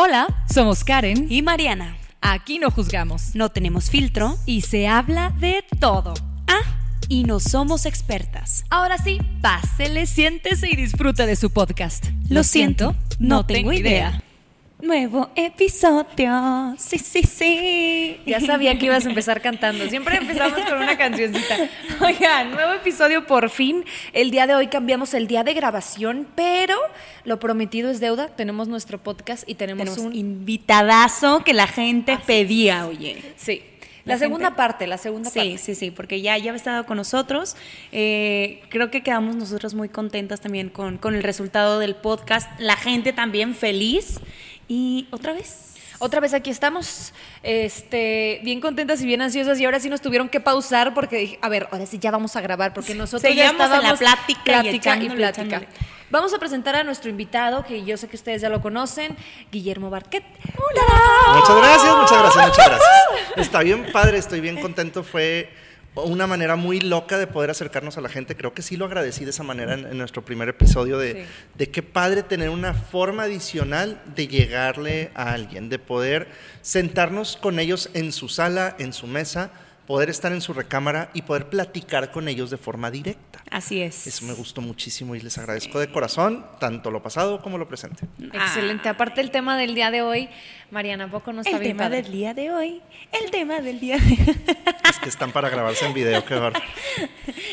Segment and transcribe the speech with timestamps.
[0.00, 1.96] Hola, somos Karen y Mariana.
[2.20, 4.36] Aquí no juzgamos No tenemos filtro.
[4.46, 6.14] y se habla de todo.
[6.46, 6.60] Ah,
[7.08, 8.64] y no somos expertas.
[8.70, 12.06] Ahora sí, pásele, siéntese y disfruta de su podcast.
[12.28, 14.22] Lo siento, no tengo idea.
[14.80, 16.74] Nuevo episodio.
[16.78, 18.20] Sí, sí, sí.
[18.24, 19.88] Ya sabía que ibas a empezar cantando.
[19.88, 21.56] Siempre empezamos con una cancioncita.
[22.00, 23.84] Oigan, nuevo episodio por fin.
[24.12, 26.76] El día de hoy cambiamos el día de grabación, pero
[27.24, 28.28] lo prometido es deuda.
[28.28, 33.20] Tenemos nuestro podcast y tenemos, Tenemos un invitadazo que la gente pedía, oye.
[33.36, 33.62] Sí.
[34.04, 35.58] La, La segunda parte, la segunda Sí, parte.
[35.58, 37.56] sí, sí, porque ya, ya ha estado con nosotros.
[37.90, 42.48] Eh, creo que quedamos nosotros muy contentas también con, con el resultado del podcast.
[42.60, 44.20] La gente también feliz.
[44.68, 45.64] Y otra vez.
[46.00, 50.28] Otra vez aquí estamos, este, bien contentas y bien ansiosas y ahora sí nos tuvieron
[50.28, 53.28] que pausar porque dije, a ver, ahora sí ya vamos a grabar porque nosotros ya
[53.30, 55.42] Seguíamos en la estábamos plática y plática y, echándole, plática.
[55.56, 55.68] echándole.
[56.10, 59.16] Vamos a presentar a nuestro invitado que yo sé que ustedes ya lo conocen,
[59.50, 60.24] Guillermo Barquet.
[61.34, 62.88] Muchas gracias, muchas gracias, muchas gracias.
[63.36, 65.02] Está bien padre, estoy bien contento.
[65.02, 65.50] Fue
[66.04, 68.36] una manera muy loca de poder acercarnos a la gente.
[68.36, 71.20] Creo que sí lo agradecí de esa manera en, en nuestro primer episodio de, Sí.
[71.56, 76.28] de qué padre tener una forma adicional de llegarle a alguien, de poder
[76.62, 79.50] sentarnos con ellos en su sala, en su mesa,
[79.86, 83.27] poder estar en su recámara y poder platicar con ellos de forma directa.
[83.50, 84.06] Así es.
[84.06, 88.06] Eso me gustó muchísimo y les agradezco de corazón tanto lo pasado como lo presente.
[88.32, 88.88] Excelente.
[88.88, 90.28] Aparte el tema del día de hoy,
[90.70, 92.02] Mariana, ¿a poco no está El bien tema padre?
[92.02, 92.82] del día de hoy.
[93.12, 94.14] El tema del día de
[94.90, 96.64] Es que están para grabarse en video, qué bárbaro.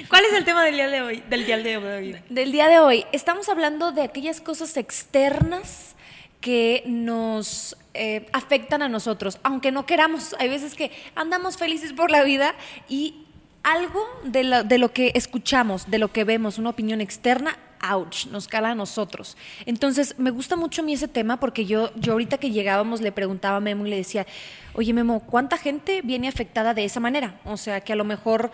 [0.09, 1.23] ¿Cuál es el tema del día de hoy?
[1.29, 2.15] Del día de hoy.
[2.29, 5.95] Del día de hoy, estamos hablando de aquellas cosas externas
[6.41, 10.35] que nos eh, afectan a nosotros, aunque no queramos.
[10.39, 12.53] Hay veces que andamos felices por la vida
[12.87, 13.24] y
[13.65, 18.27] algo de lo, de lo que escuchamos, de lo que vemos, una opinión externa, ouch,
[18.27, 19.35] nos cala a nosotros.
[19.65, 23.11] Entonces, me gusta mucho a mí ese tema porque yo, yo ahorita que llegábamos le
[23.11, 24.27] preguntaba a Memo y le decía,
[24.73, 27.39] oye Memo, ¿cuánta gente viene afectada de esa manera?
[27.43, 28.51] O sea, que a lo mejor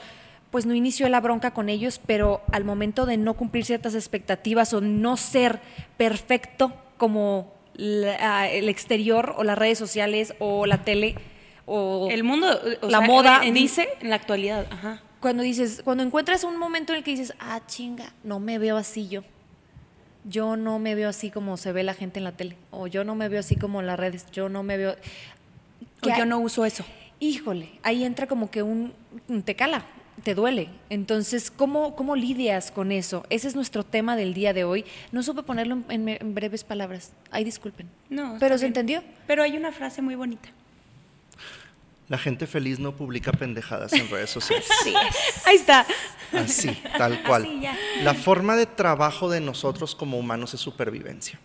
[0.49, 4.73] pues no inició la bronca con ellos, pero al momento de no cumplir ciertas expectativas
[4.73, 5.59] o no ser
[5.97, 11.15] perfecto como el exterior o las redes sociales o la tele
[11.65, 12.47] o El mundo,
[12.81, 15.01] o la sea, moda en- dice, en la actualidad, ajá.
[15.19, 18.77] cuando dices, cuando encuentras un momento en el que dices, ah, chinga, no me veo
[18.77, 19.23] así yo.
[20.23, 22.55] Yo no me veo así como se ve la gente en la tele.
[22.69, 24.25] O yo no me veo así como en las redes.
[24.31, 24.91] Yo no me veo.
[24.91, 26.85] O Que yo no uso eso.
[27.19, 28.93] Híjole, ahí entra como que un.
[29.45, 29.83] te cala,
[30.23, 30.69] te duele.
[30.91, 33.23] Entonces, ¿cómo, cómo lidias con eso?
[33.31, 34.85] Ese es nuestro tema del día de hoy.
[35.11, 37.13] No supe ponerlo en, en- en breves palabras.
[37.31, 37.87] Ay, disculpen.
[38.09, 38.69] No, Pero se bien.
[38.69, 39.03] entendió.
[39.25, 40.49] Pero hay una frase muy bonita.
[42.11, 44.67] La gente feliz no publica pendejadas en redes sociales.
[45.45, 45.85] Ahí está.
[46.33, 47.43] Así, tal cual.
[47.43, 47.73] Así ya.
[48.03, 51.39] La forma de trabajo de nosotros como humanos es supervivencia.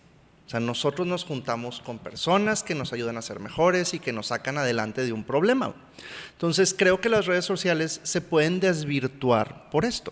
[0.45, 4.11] O sea, nosotros nos juntamos con personas que nos ayudan a ser mejores y que
[4.11, 5.73] nos sacan adelante de un problema.
[6.33, 10.11] Entonces, creo que las redes sociales se pueden desvirtuar por esto.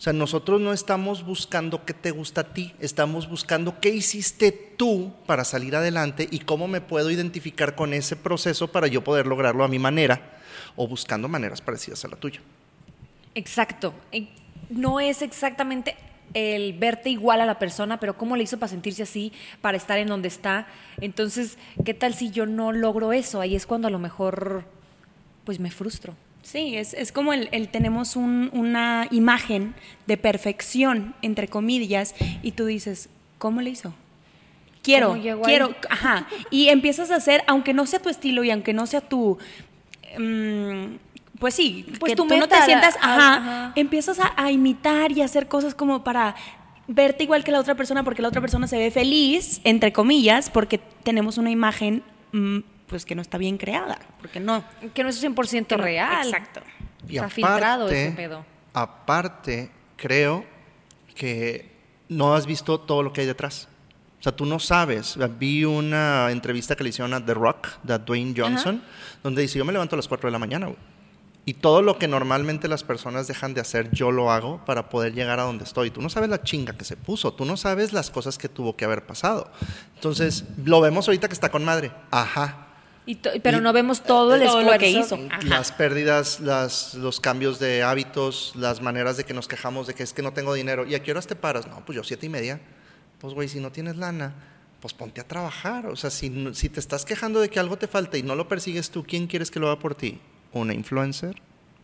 [0.00, 4.50] O sea, nosotros no estamos buscando qué te gusta a ti, estamos buscando qué hiciste
[4.50, 9.26] tú para salir adelante y cómo me puedo identificar con ese proceso para yo poder
[9.26, 10.38] lograrlo a mi manera
[10.74, 12.40] o buscando maneras parecidas a la tuya.
[13.34, 13.92] Exacto.
[14.70, 15.96] No es exactamente
[16.32, 19.98] el verte igual a la persona, pero cómo le hizo para sentirse así, para estar
[19.98, 20.66] en donde está.
[21.02, 23.42] Entonces, ¿qué tal si yo no logro eso?
[23.42, 24.64] Ahí es cuando a lo mejor,
[25.44, 26.16] pues me frustro.
[26.42, 29.74] Sí, es, es como el, el tenemos un- una imagen
[30.06, 33.08] de perfección, entre comillas, y tú dices,
[33.38, 33.94] ¿cómo le hizo?
[34.82, 36.26] Quiero, ¿Cómo llegó quiero, ajá.
[36.50, 39.36] Y empiezas a hacer, aunque no sea tu estilo y aunque no sea tu,
[40.18, 40.96] mm,
[41.38, 43.72] pues sí, Pues que tú no te sientas, a- ajá, ajá.
[43.76, 46.34] empiezas a, a imitar y a hacer cosas como para
[46.88, 50.50] verte igual que la otra persona, porque la otra persona se ve feliz, entre comillas,
[50.50, 52.58] porque tenemos una imagen, mm,
[52.90, 54.64] pues que no está bien creada, porque no.
[54.92, 56.26] Que no es 100% Que no- real.
[56.26, 56.60] Exacto.
[57.08, 58.44] Y Está filtrado ese pedo.
[58.74, 60.44] Aparte, creo
[61.14, 61.70] que
[62.08, 63.68] no has visto todo lo que hay detrás.
[64.18, 65.16] O sea, tú no sabes.
[65.38, 68.82] Vi una entrevista que le hicieron a The Rock, de Dwayne Johnson,
[69.22, 70.78] donde dice, yo me levanto a las 4 de la mañana, güey.
[71.46, 75.14] Y todo lo que normalmente las personas dejan de hacer, yo lo hago para poder
[75.14, 75.90] llegar a donde estoy.
[75.90, 78.76] Tú no sabes la chinga que se puso, tú no sabes las cosas que tuvo
[78.76, 79.50] que haber pasado.
[79.94, 81.90] Entonces, lo vemos ahorita que está con madre.
[82.10, 82.66] Ajá.
[83.06, 85.16] Y pero Y- no vemos todo el todo lo que esfuerzo.
[85.16, 85.28] hizo.
[85.34, 85.42] Ajá.
[85.44, 90.02] Las pérdidas, las, los cambios de hábitos, las maneras de que nos quejamos de que
[90.02, 90.86] es que no tengo dinero.
[90.86, 91.66] ¿Y a qué horas te paras?
[91.66, 92.60] No, pues yo siete y media.
[93.18, 94.34] Pues güey, si no tienes lana,
[94.80, 95.86] pues ponte a trabajar.
[95.86, 98.34] O sea, si, no- si te estás quejando de que algo te falta y no
[98.34, 100.20] lo persigues tú, ¿quién quieres que lo haga por ti?
[100.52, 101.40] ¿Una influencer?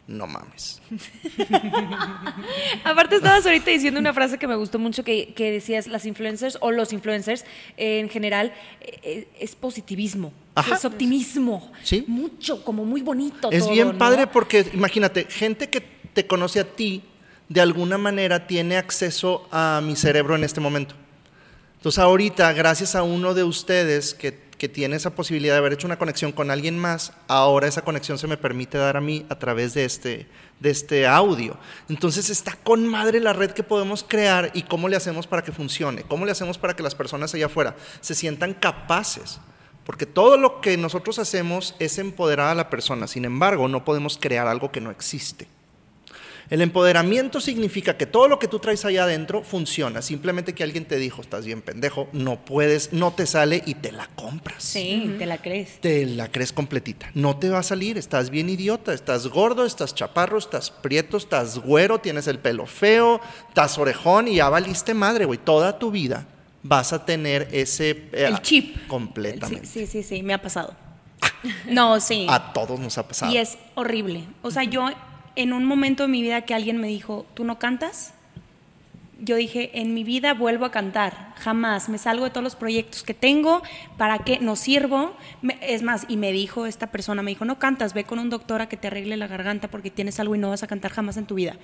[0.06, 0.80] No mames.
[2.84, 6.58] Aparte estabas ahorita diciendo una frase que me gustó mucho que, que decías, las influencers
[6.60, 7.44] o los influencers
[7.76, 10.75] eh, en general eh, es positivismo, Ajá.
[10.76, 12.05] es optimismo, Sí.
[12.08, 13.50] mucho, como muy bonito.
[13.50, 13.99] Es todo, bien ¿no?
[13.99, 15.81] padre porque, imagínate, gente que
[16.12, 17.03] te conoce a ti,
[17.49, 20.94] de alguna manera tiene acceso a mi cerebro en este momento.
[21.76, 25.87] Entonces ahorita, gracias a uno de ustedes que, que tiene esa posibilidad de haber hecho
[25.87, 29.38] una conexión con alguien más, ahora esa conexión se me permite dar a mí a
[29.38, 30.26] través de este,
[30.58, 31.56] de este audio.
[31.88, 35.53] Entonces está con madre la red que podemos crear y cómo le hacemos para que
[35.53, 39.38] funcione, cómo le hacemos para que las personas allá afuera se sientan capaces.
[39.86, 44.18] Porque todo lo que nosotros hacemos es empoderar a la persona, sin embargo no podemos
[44.18, 45.46] crear algo que no existe.
[46.50, 50.00] El empoderamiento significa que todo lo que tú traes allá adentro funciona.
[50.00, 53.90] Simplemente que alguien te dijo, estás bien pendejo, no puedes, no te sale y te
[53.90, 54.62] la compras.
[54.62, 55.80] Sí, te la crees.
[55.80, 57.10] Te la crees completita.
[57.14, 61.58] No te va a salir, estás bien idiota, estás gordo, estás chaparro, estás prieto, estás
[61.58, 65.40] güero, tienes el pelo feo, estás orejón y ya valiste madre, güey.
[65.40, 66.28] Toda tu vida
[66.68, 67.90] vas a tener ese...
[68.12, 68.86] eh, El chip.
[68.86, 69.66] Completamente.
[69.66, 70.74] Sí, sí, sí, sí, me ha pasado.
[71.68, 72.26] No, sí.
[72.28, 73.32] A todos nos ha pasado.
[73.32, 74.24] Y es horrible.
[74.42, 74.88] O sea, yo
[75.36, 78.14] en un momento de mi vida que alguien me dijo, ¿tú no cantas?
[79.18, 81.88] Yo dije, en mi vida vuelvo a cantar, jamás.
[81.88, 83.62] Me salgo de todos los proyectos que tengo,
[83.96, 84.38] ¿para qué?
[84.40, 85.16] No sirvo.
[85.62, 88.60] Es más, y me dijo esta persona, me dijo, no cantas, ve con un doctor
[88.60, 91.16] a que te arregle la garganta porque tienes algo y no vas a cantar jamás
[91.16, 91.56] en tu vida.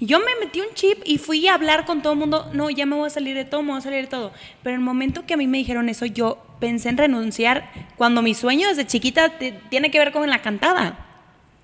[0.00, 2.68] Y yo me metí un chip y fui a hablar con todo el mundo, no,
[2.68, 4.32] ya me voy a salir de todo, me voy a salir de todo.
[4.64, 8.22] Pero en el momento que a mí me dijeron eso, yo pensé en renunciar cuando
[8.22, 11.04] mi sueño desde chiquita te- tiene que ver con la cantada.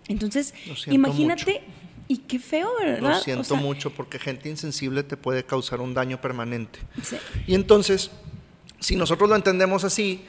[0.07, 0.55] Entonces,
[0.95, 1.63] imagínate,
[2.09, 3.01] y qué feo, ¿verdad?
[3.01, 6.79] Lo O siento sea, mucho porque gente insensible te puede causar un daño permanente.
[7.03, 7.17] Sí.
[7.47, 8.11] Y entonces,
[8.81, 10.25] si nosotros lo entendemos así,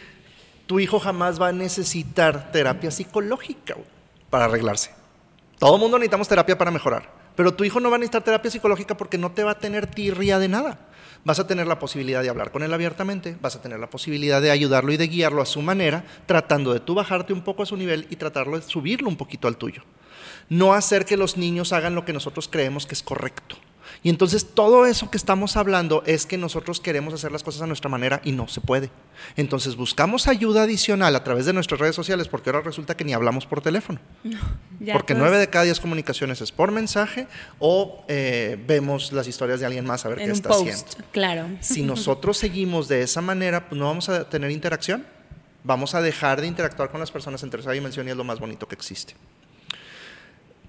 [0.66, 3.75] tu hijo jamás va a necesitar terapia psicológica
[4.30, 4.92] para arreglarse.
[5.60, 8.51] Todo el mundo necesitamos terapia para mejorar, pero tu hijo no va a necesitar terapia
[8.51, 10.80] psicológica porque no te va a tener tirria de nada.
[11.24, 14.42] Vas a tener la posibilidad de hablar con él abiertamente, vas a tener la posibilidad
[14.42, 17.66] de ayudarlo y de guiarlo a su manera, tratando de tú bajarte un poco a
[17.66, 19.81] su nivel y tratarlo de subirlo un poquito al tuyo.
[20.50, 23.56] No hacer que los niños hagan lo que nosotros creemos que es correcto.
[24.06, 27.68] Y entonces todo eso que estamos hablando es que nosotros queremos hacer las cosas a
[27.68, 28.92] nuestra manera y no se puede.
[29.36, 33.13] Entonces buscamos ayuda adicional a través de nuestras redes sociales porque ahora resulta que ni
[33.13, 34.00] hablamos por teléfono.
[34.94, 37.27] porque todo nueve de cada diez comunicaciones es por mensaje
[37.57, 41.07] o eh, vemos las historias de alguien más a ver en qué está post, haciendo.
[41.12, 41.48] claro.
[41.62, 45.04] Si nosotros seguimos de esa manera, pues no vamos a tener interacción.
[45.63, 48.39] Vamos a dejar de interactuar con las personas en tercera dimensión y es lo más
[48.39, 49.16] bonito que existe.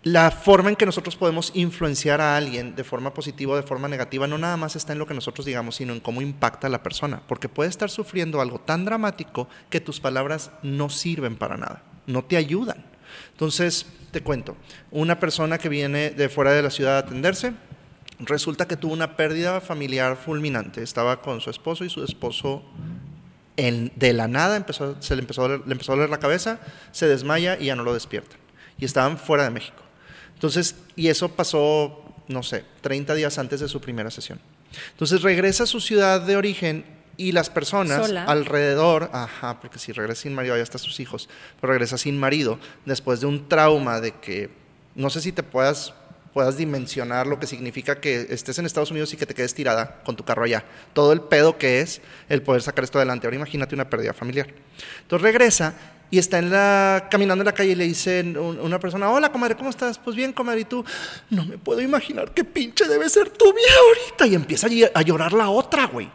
[0.06, 3.88] La forma en que nosotros podemos influenciar a alguien de forma positiva o de forma
[3.88, 6.70] negativa no nada más está en lo que nosotros digamos, sino en cómo impacta a
[6.70, 7.22] la persona.
[7.26, 12.22] Porque puede estar sufriendo algo tan dramático que tus palabras no sirven para nada, no
[12.24, 12.84] te ayudan.
[13.32, 14.56] Entonces, te cuento,
[14.92, 17.54] una persona que viene de fuera de la ciudad a atenderse,
[18.20, 20.84] resulta que tuvo una pérdida familiar fulminante.
[20.84, 22.62] Estaba con su esposo y su esposo
[23.56, 26.60] en- de la nada empezó, se le empezó, le empezó a doler la cabeza,
[26.92, 28.38] se desmaya y ya no lo despiertan.
[28.78, 29.82] Y estaban fuera de México.
[30.36, 34.38] Entonces, y eso pasó, no sé, 30 días antes de su primera sesión.
[34.92, 36.84] Entonces regresa a su ciudad de origen
[37.16, 38.24] y las personas Sola.
[38.24, 42.58] alrededor, ajá, porque si regresa sin marido, ya está sus hijos, pero regresa sin marido,
[42.84, 44.50] después de un trauma de que,
[44.94, 45.94] no sé si te puedas,
[46.34, 50.02] puedas dimensionar lo que significa que estés en Estados Unidos y que te quedes tirada
[50.04, 50.64] con tu carro allá.
[50.92, 53.26] Todo el pedo que es el poder sacar esto adelante.
[53.26, 54.48] Ahora imagínate una pérdida familiar.
[55.00, 55.74] Entonces regresa
[56.10, 59.32] y está en la, caminando en la calle y le dicen un- una persona, hola
[59.32, 59.98] comadre, ¿cómo estás?
[59.98, 60.84] Pues bien, comadre, y tú,
[61.30, 64.26] no me puedo imaginar qué pinche debe ser tu vida ahorita.
[64.26, 66.08] Y empieza a ll- a llorar la otra, güey.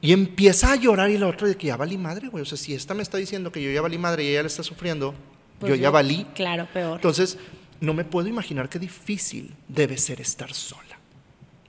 [0.00, 2.42] Y empieza a llorar y la otra de que ya valí madre, güey.
[2.42, 4.48] O sea, si esta me está diciendo que yo ya valí madre y ella le
[4.48, 5.14] está sufriendo,
[5.58, 6.24] Pues yo ya valí.
[6.34, 6.96] Claro, peor.
[6.96, 7.36] Entonces,
[7.80, 10.98] no me puedo imaginar qué difícil debe ser estar sola.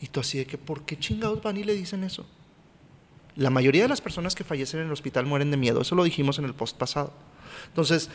[0.01, 2.25] Y tú así de que, ¿por qué chingados van y le dicen eso?
[3.35, 5.81] La mayoría de las personas que fallecen en el hospital mueren de miedo.
[5.81, 7.13] Eso lo dijimos en el post pasado.
[7.67, 8.09] Entonces,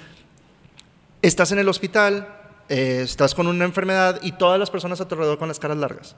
[1.22, 2.28] estás en el hospital,
[2.68, 5.76] eh, estás con una enfermedad y todas las personas a tu alrededor con las caras
[5.76, 6.16] largas.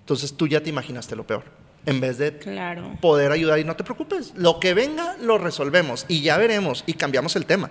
[0.00, 1.44] Entonces tú ya te imaginaste lo peor.
[1.84, 2.96] En vez de Claro.
[3.00, 6.94] poder ayudar y no te preocupes, lo que venga lo resolvemos y ya veremos y
[6.94, 7.70] cambiamos el tema.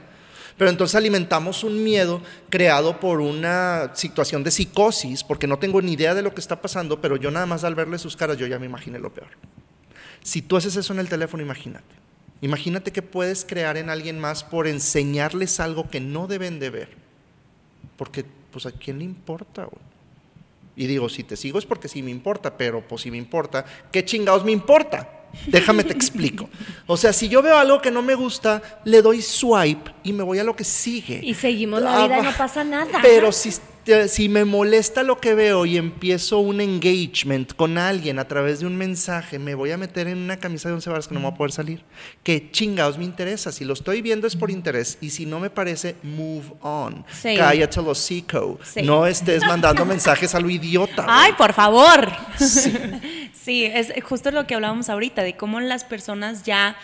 [0.58, 5.94] Pero entonces alimentamos un miedo creado por una situación de psicosis, porque no tengo ni
[5.94, 8.46] idea de lo que está pasando, pero yo nada más al verle sus caras, yo
[8.48, 9.30] ya me imaginé lo peor.
[10.22, 11.96] Si tú haces eso en el teléfono, imagínate.
[12.42, 16.90] Imagínate que puedes crear en alguien más por enseñarles algo que no deben de ver.
[17.98, 19.66] Porque, pues, ¿a quién le importa?
[19.66, 19.92] güey?
[20.76, 23.66] Y digo, si te sigo es porque sí me importa, pero pues si me importa,
[23.92, 25.08] ¿qué chingados me importa?
[25.48, 26.50] Déjame te explico.
[26.88, 30.24] O sea, si yo veo algo que no me gusta, le doy swipe y me
[30.24, 31.20] voy a lo que sigue.
[31.24, 33.00] Y seguimos la vida y no pasa nada.
[33.02, 33.52] Pero si,
[34.08, 38.68] si me molesta lo que veo y empiezo un engagement con alguien a través de
[38.68, 41.26] un mensaje, me voy a meter en una camisa de once varas que no me
[41.28, 41.84] voy a poder salir.
[42.24, 43.52] ¿Qué chingados me interesa?
[43.52, 47.06] Si lo estoy viendo es por interés y si no me parece, move on.
[47.12, 47.36] Sí.
[47.36, 48.60] Cállate los hocico.
[48.64, 48.82] Sí.
[48.84, 51.06] No estés mandando mensajes a lo idiota.
[51.08, 52.12] Ay, por favor.
[53.44, 53.66] Sí.
[53.66, 56.76] es justo lo que hablábamos ahorita, de cómo las personas ya...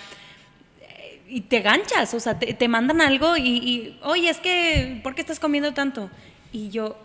[0.81, 4.99] eh, Y te ganchas, o sea, te, te mandan algo y, y, oye, es que,
[5.03, 6.09] ¿por qué estás comiendo tanto?
[6.51, 6.97] Y yo,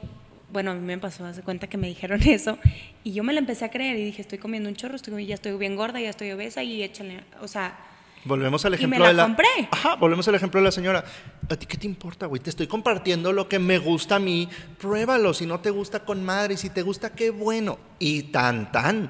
[0.53, 2.59] bueno, a mí me pasó, hace cuenta que me dijeron eso,
[3.05, 5.35] y yo me la empecé a creer y dije, estoy comiendo un chorro, estoy, ya
[5.35, 7.77] estoy bien gorda, ya estoy obesa y échale, o sea,
[8.25, 9.23] Volvemos al Y me ejemplo la de la.
[9.25, 9.49] compré.
[9.71, 11.05] Ajá, volvemos al ejemplo de la señora.
[11.51, 12.41] ¿A ti qué te importa, güey?
[12.41, 14.49] Te estoy compartiendo lo que me gusta a mí.
[14.79, 15.35] Pruébalo.
[15.35, 16.55] Si no te gusta, con madre.
[16.55, 17.79] Y si te gusta, qué bueno.
[17.99, 19.07] Y tan, tan.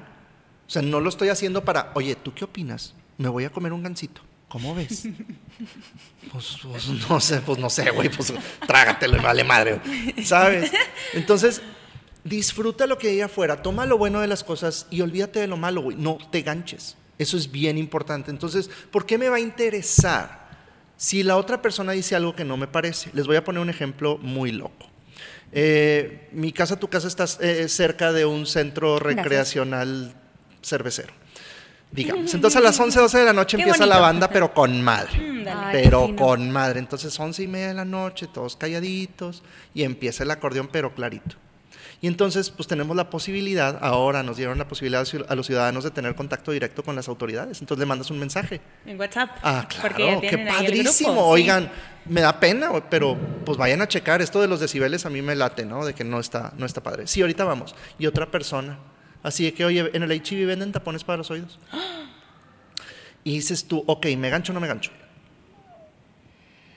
[0.65, 1.91] O sea, no lo estoy haciendo para.
[1.93, 2.95] Oye, ¿tú qué opinas?
[3.19, 4.21] Me voy a comer un gansito.
[4.47, 5.07] ¿Cómo ves?
[6.31, 8.09] Pues, pues, no sé, pues no sé, güey.
[8.09, 8.33] Pues
[8.65, 9.79] trágatelo vale madre.
[10.23, 10.71] ¿Sabes?
[11.13, 11.61] Entonces,
[12.23, 13.61] disfruta lo que hay afuera.
[13.61, 15.97] Toma lo bueno de las cosas y olvídate de lo malo, güey.
[15.97, 16.97] No te ganches.
[17.19, 18.31] Eso es bien importante.
[18.31, 20.49] Entonces, ¿por qué me va a interesar
[20.97, 23.11] si la otra persona dice algo que no me parece?
[23.13, 24.89] Les voy a poner un ejemplo muy loco.
[25.51, 29.15] Eh, mi casa, tu casa está eh, cerca de un centro Gracias.
[29.15, 30.15] recreacional
[30.63, 31.13] cervecero.
[31.91, 32.33] Digamos.
[32.33, 35.11] Entonces a las 11, 12 de la noche Qué empieza la banda, pero con madre.
[35.47, 36.79] Ay, pero con madre.
[36.79, 41.35] Entonces 11 y media de la noche, todos calladitos, y empieza el acordeón, pero clarito.
[42.03, 45.91] Y entonces, pues tenemos la posibilidad, ahora nos dieron la posibilidad a los ciudadanos de
[45.91, 47.61] tener contacto directo con las autoridades.
[47.61, 48.59] Entonces le mandas un mensaje.
[48.85, 49.29] en WhatsApp.
[49.41, 51.13] Ah, ya claro, qué padrísimo.
[51.13, 51.43] grupo, sí.
[51.43, 51.71] Oigan,
[52.03, 54.21] me da pena, pero pues vayan a checar.
[54.21, 55.85] Esto de los decibeles a mí me late, ¿no?
[55.85, 57.07] De que no está, no está padre.
[57.07, 57.73] Sí, ahorita vamos.
[57.97, 58.79] Y otra persona.
[59.23, 61.57] Así de que, oye, en el HIV venden tapones para los oídos.
[63.23, 64.91] Y dices tú, ok, ¿me gancho o no me gancho?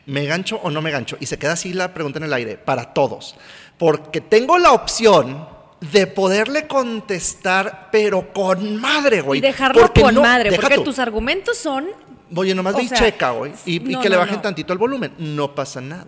[0.06, 1.16] ¿Me gancho o no me gancho?
[1.20, 3.36] Y se queda así la pregunta en el aire, para todos.
[3.76, 5.48] Porque tengo la opción
[5.80, 9.38] de poderle contestar, pero con madre, güey.
[9.38, 10.84] Y dejarlo Porque con no- madre, deja porque tú.
[10.84, 11.86] tus argumentos son
[12.34, 13.52] Oye, nomás ve y checa, güey.
[13.66, 15.12] Y, y no, que le bajen tantito el volumen.
[15.18, 16.06] No pasa nada.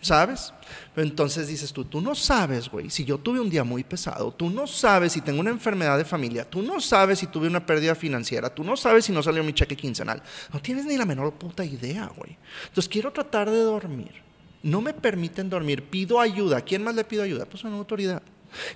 [0.00, 0.54] ¿Sabes?
[0.94, 4.32] Pero entonces dices tú, tú no sabes, güey, si yo tuve un día muy pesado,
[4.32, 7.64] tú no sabes si tengo una enfermedad de familia, tú no sabes si tuve una
[7.66, 10.22] pérdida financiera, tú no sabes si no salió mi cheque quincenal.
[10.52, 12.38] No tienes ni la menor puta idea, güey.
[12.68, 14.22] Entonces quiero tratar de dormir.
[14.62, 16.58] No me permiten dormir, pido ayuda.
[16.58, 17.44] ¿A quién más le pido ayuda?
[17.44, 18.22] Pues a una autoridad.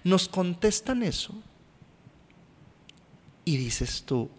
[0.02, 1.34] Nos contestan eso
[3.44, 4.30] y dices tú,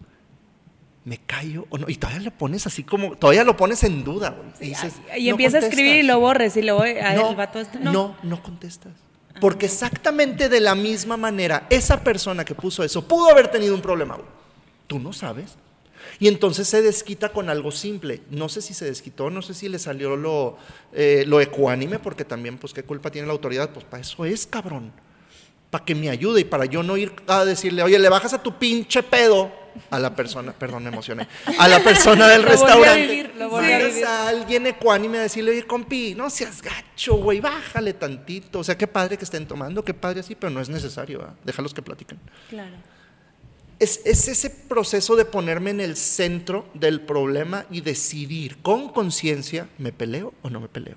[1.06, 1.88] ¿me callo o no?
[1.88, 4.48] Y todavía le pones así como, todavía lo pones en duda, güey.
[4.60, 6.14] Y, dices, Y "No empieza a escribir y contestas".
[6.16, 8.92] lo borres y luego a no, el vato este- no, no, contestas.
[9.40, 13.80] Porque exactamente de la misma manera, esa persona que puso eso pudo haber tenido un
[13.82, 14.16] problema.
[14.16, 14.26] güey.
[14.88, 15.56] Tú no sabes.
[16.18, 18.22] Y entonces se desquita con algo simple.
[18.30, 20.56] No sé si se desquitó, no sé si le salió lo,
[20.92, 23.70] eh, lo ecuánime, porque también, pues, ¿qué culpa tiene la autoridad?
[23.70, 24.92] Pues para eso es, cabrón.
[25.70, 28.42] Para que me ayude y para yo no ir a decirle, oye, le bajas a
[28.42, 29.52] tu pinche pedo
[29.90, 31.26] a la persona, perdón, me emocioné,
[31.58, 33.06] a la persona del Lo restaurante.
[33.06, 34.04] vivir, lo volví a vivir.
[34.06, 38.58] a alguien ecuánime a decirle, oye, compi, no seas gacho, güey, bájale tantito.
[38.60, 41.34] O sea, qué padre que estén tomando, qué padre así, pero no es necesario, ¿verdad?
[41.44, 42.18] déjalos que platiquen.
[42.50, 42.74] Claro.
[43.78, 49.68] Es, es ese proceso de ponerme en el centro del problema y decidir con conciencia,
[49.76, 50.96] ¿me peleo o no me peleo?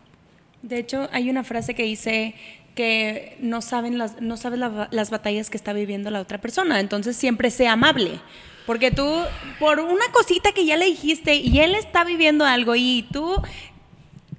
[0.62, 2.36] De hecho, hay una frase que dice
[2.76, 6.80] que no saben las, no sabes la- las batallas que está viviendo la otra persona,
[6.80, 8.22] entonces siempre sea amable.
[8.66, 9.24] Porque tú,
[9.60, 13.42] por una cosita que ya le dijiste y él está viviendo algo y tú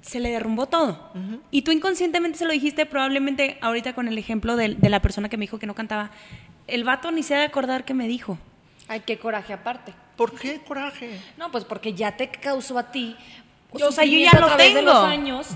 [0.01, 1.11] se le derrumbó todo.
[1.51, 5.29] Y tú inconscientemente se lo dijiste, probablemente ahorita con el ejemplo de, de la persona
[5.29, 6.11] que me dijo que no cantaba,
[6.67, 8.37] el vato ni se ha de acordar que me dijo.
[8.87, 9.93] Ay, qué coraje aparte.
[10.15, 11.19] ¿Por qué coraje?
[11.37, 13.15] No, pues porque ya te causó a ti.
[13.73, 14.81] Yo, o sea, yo ya lo de tengo.
[14.81, 15.47] los años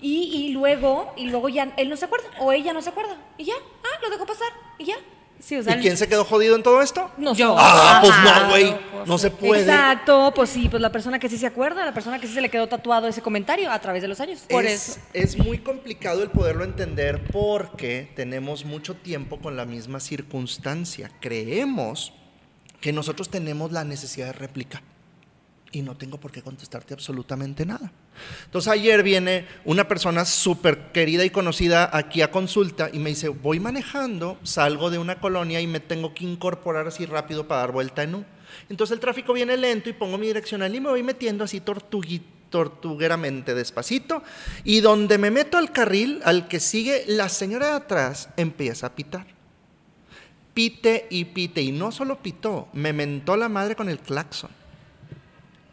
[0.00, 3.16] y, y luego y luego ya él no se acuerda o ella no se acuerda
[3.36, 4.96] y ya, ah, lo dejó pasar y ya.
[5.44, 7.10] Sí, o sea, ¿Y quién se quedó jodido en todo esto?
[7.18, 7.54] No Yo.
[7.58, 8.74] Ah, pues no, güey,
[9.04, 9.60] no se puede.
[9.60, 12.40] Exacto, pues sí, pues la persona que sí se acuerda, la persona que sí se
[12.40, 14.40] le quedó tatuado ese comentario a través de los años.
[14.48, 15.00] Por es, eso.
[15.12, 21.10] es muy complicado el poderlo entender porque tenemos mucho tiempo con la misma circunstancia.
[21.20, 22.14] Creemos
[22.80, 24.82] que nosotros tenemos la necesidad de réplica.
[25.74, 27.90] Y no tengo por qué contestarte absolutamente nada.
[28.44, 33.28] Entonces ayer viene una persona súper querida y conocida aquí a consulta y me dice,
[33.28, 37.72] voy manejando, salgo de una colonia y me tengo que incorporar así rápido para dar
[37.72, 38.24] vuelta en U.
[38.68, 41.60] Entonces el tráfico viene lento y pongo mi direccional y me voy metiendo así
[42.50, 44.22] tortugueramente despacito
[44.62, 48.94] y donde me meto al carril, al que sigue, la señora de atrás empieza a
[48.94, 49.26] pitar.
[50.54, 54.50] Pite y pite y no solo pitó, me mentó la madre con el claxon.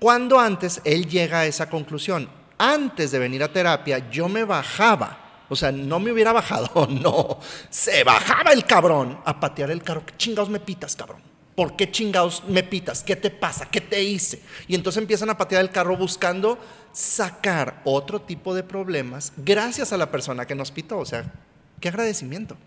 [0.01, 2.27] Cuando antes él llega a esa conclusión,
[2.57, 7.37] antes de venir a terapia, yo me bajaba, o sea, no me hubiera bajado, no,
[7.69, 10.03] se bajaba el cabrón a patear el carro.
[10.03, 11.21] ¿Qué chingados me pitas, cabrón?
[11.53, 13.03] ¿Por qué chingados me pitas?
[13.03, 13.67] ¿Qué te pasa?
[13.69, 14.41] ¿Qué te hice?
[14.67, 16.57] Y entonces empiezan a patear el carro buscando
[16.91, 20.97] sacar otro tipo de problemas gracias a la persona que nos pitó.
[20.97, 21.31] O sea,
[21.79, 22.57] qué agradecimiento.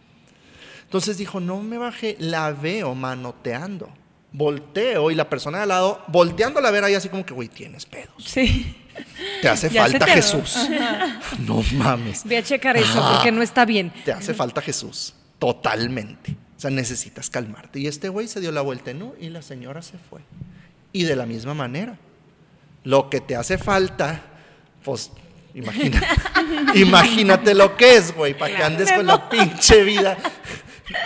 [0.85, 3.89] Entonces dijo, no me bajé, la veo manoteando
[4.35, 7.49] volteo y la persona de al lado, volteando a ver ahí así como que, güey,
[7.49, 8.13] tienes pedos.
[8.19, 8.77] Sí.
[9.41, 10.57] Te hace falta Jesús.
[11.39, 12.25] No mames.
[12.25, 13.93] Ve a checar eso porque no está bien.
[14.05, 15.15] Te hace falta Jesús.
[15.39, 16.33] Totalmente.
[16.57, 17.79] O sea, necesitas calmarte.
[17.79, 19.15] Y este güey se dio la vuelta ¿no?
[19.21, 20.21] y la señora se fue.
[20.93, 21.97] Y de la misma manera,
[22.83, 24.21] lo que te hace falta,
[24.85, 25.13] pues
[25.55, 26.07] imagínate,
[26.75, 30.17] imagínate lo que es, güey, para que andes con la pinche vida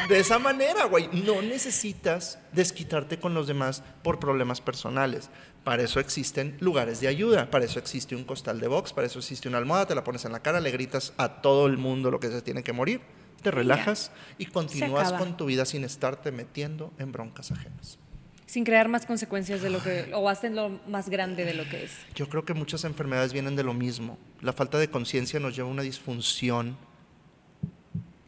[0.08, 1.08] de esa manera, güey.
[1.24, 5.30] No necesitas desquitarte con los demás por problemas personales.
[5.64, 9.18] Para eso existen lugares de ayuda, para eso existe un costal de box, para eso
[9.18, 12.10] existe una almohada, te la pones en la cara, le gritas a todo el mundo
[12.10, 13.02] lo que se tiene que morir,
[13.42, 17.98] te relajas y continúas con tu vida sin estarte metiendo en broncas ajenas.
[18.46, 21.92] Sin crear más consecuencias de lo que, o lo más grande de lo que es.
[22.14, 24.16] Yo creo que muchas enfermedades vienen de lo mismo.
[24.40, 26.78] La falta de conciencia nos lleva a una disfunción,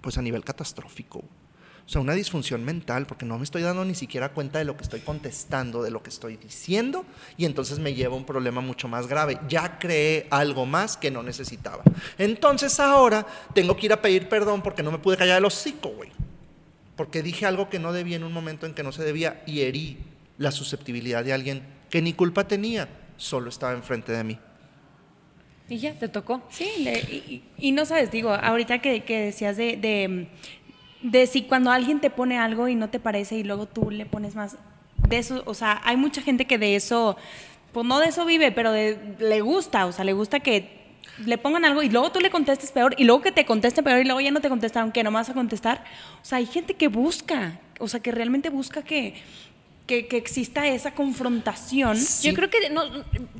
[0.02, 1.25] pues a nivel catastrófico.
[1.90, 4.76] O sea, una disfunción mental, porque no me estoy dando ni siquiera cuenta de lo
[4.76, 7.04] que estoy contestando, de lo que estoy diciendo,
[7.37, 9.40] y entonces me lleva a un problema mucho más grave.
[9.49, 11.82] Ya creé algo más que no necesitaba.
[12.16, 15.88] Entonces ahora tengo que ir a pedir perdón porque no me pude callar el hocico,
[15.88, 16.11] güey.
[16.94, 19.62] Porque dije algo que no debía en un momento en que no se debía y
[19.62, 19.99] herí
[20.38, 24.38] la susceptibilidad de alguien que ni culpa tenía, solo estaba enfrente de mí.
[25.68, 26.42] Y ya, te tocó.
[26.50, 30.26] Sí, y, no sabes, digo, ahorita que, decías de de
[31.26, 34.34] si cuando alguien te pone algo y no te parece y luego tú le pones
[34.34, 34.56] más
[35.08, 37.17] de eso, o sea, hay mucha gente que de eso,
[37.73, 40.80] pues no de eso vive, pero le gusta, o sea, le gusta que
[41.25, 44.00] le pongan algo y luego tú le contestes peor y luego que te conteste peor
[44.00, 45.84] y luego ya no te contesta, aunque no vas a contestar.
[46.23, 49.15] O sea, hay gente que busca, o sea, que realmente busca que,
[49.91, 51.99] que, exista esa confrontación.
[52.23, 52.83] Yo creo que no,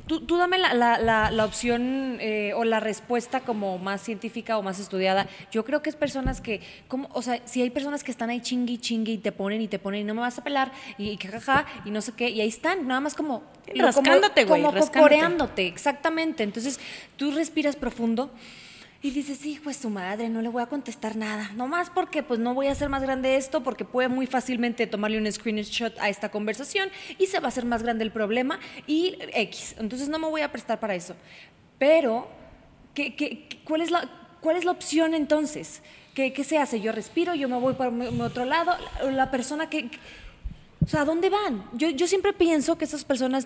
[0.05, 5.27] tú, dame la, opción eh, o la respuesta como más científica o más estudiada.
[5.51, 8.41] Yo creo que es personas que, como, o sea, si hay personas que están ahí
[8.41, 11.17] chingui, chingui y te ponen y te ponen y no me vas a pelar y,
[11.17, 13.43] jajaja y no sé qué, y ahí están, nada más como...
[13.73, 14.61] Rascándote, güey.
[14.61, 16.43] Como coreándote, exactamente.
[16.43, 16.79] Entonces
[17.15, 18.31] tú respiras profundo
[19.03, 21.51] y dices, sí, pues su madre, no le voy a contestar nada.
[21.55, 24.85] No más porque pues no voy a hacer más grande esto, porque puede muy fácilmente
[24.85, 28.59] tomarle un screenshot a esta conversación y se va a hacer más grande el problema
[28.85, 29.75] y X.
[29.79, 31.15] Entonces no me voy a prestar para eso.
[31.79, 32.27] Pero,
[32.93, 34.07] ¿qué, qué, cuál, es la,
[34.39, 35.81] ¿cuál es la opción entonces?
[36.13, 36.79] ¿Qué, ¿Qué, se hace?
[36.79, 37.91] Yo respiro, yo me voy para
[38.23, 38.75] otro lado.
[39.09, 39.89] La persona que
[40.83, 41.63] o sea, ¿a dónde van?
[41.73, 43.45] Yo, yo siempre pienso que esas personas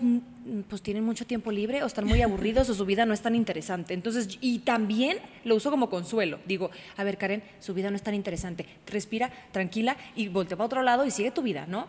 [0.70, 3.36] pues tienen mucho tiempo libre o están muy aburridos o su vida no es tan
[3.36, 3.94] interesante.
[3.94, 6.40] Entonces, y también lo uso como consuelo.
[6.46, 8.66] Digo, a ver, Karen, su vida no es tan interesante.
[8.88, 11.88] Respira, tranquila y voltea para otro lado y sigue tu vida, ¿no?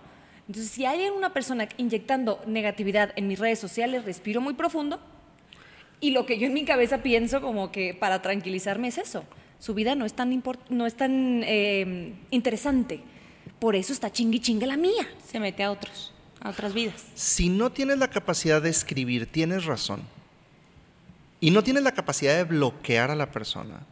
[0.48, 4.98] Entonces, si hay una persona inyectando negatividad en mis redes sociales, respiro muy profundo
[6.00, 9.22] y lo que yo en mi cabeza pienso como que para tranquilizarme es eso.
[9.60, 13.00] Su vida no es tan, no es tan eh, interesante
[13.58, 15.08] por eso está chingui chingue la mía.
[15.30, 17.04] Se mete a otros, a otras vidas.
[17.14, 20.02] Si no tienes la capacidad de escribir, tienes razón.
[21.40, 23.86] Y no tienes la capacidad de bloquear a la persona.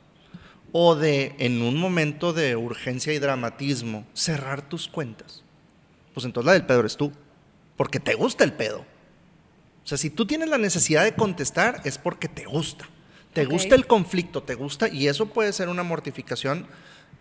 [0.73, 5.43] O de, en un momento de urgencia y dramatismo, cerrar tus cuentas.
[6.15, 7.13] Pues entonces la del pedo eres tú.
[7.77, 8.85] Porque te gusta el pedo.
[9.85, 12.89] O sea, si tú tienes la necesidad de contestar, es porque te gusta.
[13.35, 16.69] Te gusta el conflicto, te gusta, y eso puede ser una mortificación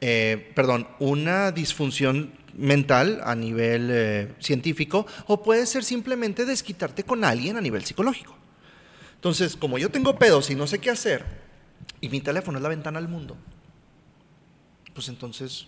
[0.06, 7.24] eh, perdón, una disfunción mental a nivel eh, científico o puede ser simplemente desquitarte con
[7.24, 8.36] alguien a nivel psicológico.
[9.16, 11.24] Entonces, como yo tengo pedos y no sé qué hacer,
[12.02, 13.38] y mi teléfono es la ventana al mundo,
[14.94, 15.68] pues entonces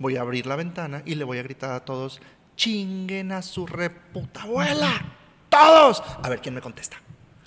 [0.00, 2.20] voy a abrir la ventana y le voy a gritar a todos,
[2.56, 5.14] chinguen a su reputa abuela,
[5.48, 7.00] todos, a ver quién me contesta.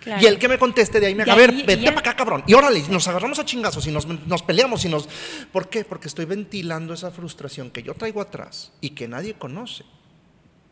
[0.05, 2.43] Y el que me conteste de ahí me haga, a ver, vete para acá, cabrón.
[2.47, 5.07] Y órale, nos agarramos a chingazos y nos, nos, peleamos y nos...
[5.51, 5.83] ¿Por qué?
[5.83, 9.83] Porque estoy ventilando esa frustración que yo traigo atrás y que nadie conoce.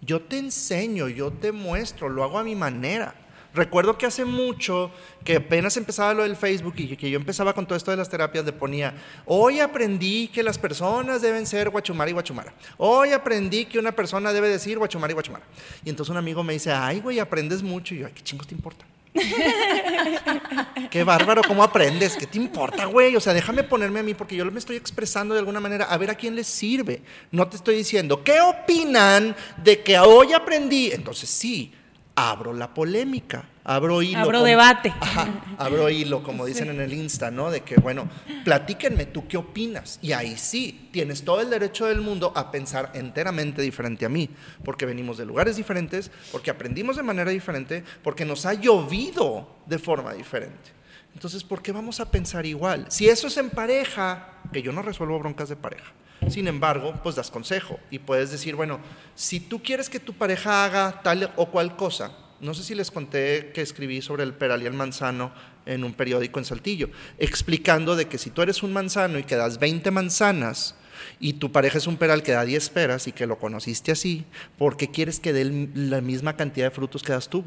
[0.02, 3.16] Yo te enseño, yo te muestro, lo hago a mi manera.
[3.54, 4.92] Recuerdo que hace mucho,
[5.24, 8.10] que apenas empezaba lo del Facebook y que yo empezaba con todo esto de las
[8.10, 12.52] terapias, le ponía, hoy aprendí que las personas deben ser guachumara y guachumara.
[12.78, 15.46] Hoy aprendí que una persona debe decir guachumara y guachumara.
[15.86, 17.94] Y entonces un amigo me dice, ay, güey, aprendes mucho.
[17.94, 18.86] Y yo, ay, ¿qué chingos te importa?
[20.90, 22.16] Qué bárbaro, ¿cómo aprendes?
[22.18, 23.16] ¿Qué te importa, güey?
[23.16, 25.98] O sea, déjame ponerme a mí porque yo me estoy expresando de alguna manera a
[25.98, 27.02] ver a quién les sirve.
[27.32, 30.92] No te estoy diciendo, ¿qué opinan de que hoy aprendí?
[30.92, 31.74] Entonces sí,
[32.16, 34.20] abro la polémica, abro hilo.
[34.20, 34.94] Abro como- debate.
[35.00, 37.52] Ajá, abro hilo, como dicen en el Insta, ¿no?
[37.52, 38.10] De que, bueno,
[38.44, 40.00] platíquenme tú qué opinas.
[40.02, 44.30] Y ahí sí, tienes todo el derecho del mundo a pensar enteramente diferente a mí,
[44.64, 49.80] porque venimos de lugares diferentes, porque aprendimos de manera diferente, porque nos ha llovido de
[49.80, 50.72] forma diferente.
[51.14, 52.88] Entonces, ¿por qué vamos a pensar igual?
[52.90, 55.92] Si eso es en pareja, que yo no resuelvo broncas de pareja.
[56.30, 58.80] Sin embargo, pues das consejo y puedes decir, bueno,
[59.14, 62.12] si tú quieres que tu pareja haga tal o cual cosa,
[62.44, 65.32] no sé si les conté que escribí sobre el peral y el manzano
[65.66, 69.36] en un periódico en Saltillo, explicando de que si tú eres un manzano y que
[69.36, 70.76] das 20 manzanas
[71.20, 74.26] y tu pareja es un peral que da 10 peras y que lo conociste así,
[74.58, 77.46] ¿por qué quieres que dé la misma cantidad de frutos que das tú?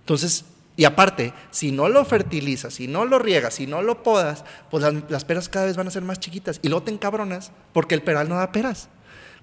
[0.00, 0.44] Entonces,
[0.76, 4.82] y aparte, si no lo fertilizas, si no lo riegas, si no lo podas, pues
[5.08, 6.58] las, peras cada vez van a ser más chiquitas.
[6.62, 8.88] Y luego te encabronas porque el peral no da peras.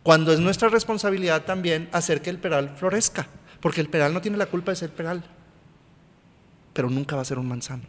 [0.04, 3.28] Cuando es nuestra responsabilidad también hacer que el peral florezca.
[3.60, 5.24] Porque el peral no tiene la culpa de ser peral.
[6.74, 7.84] Pero nunca va a ser un manzano.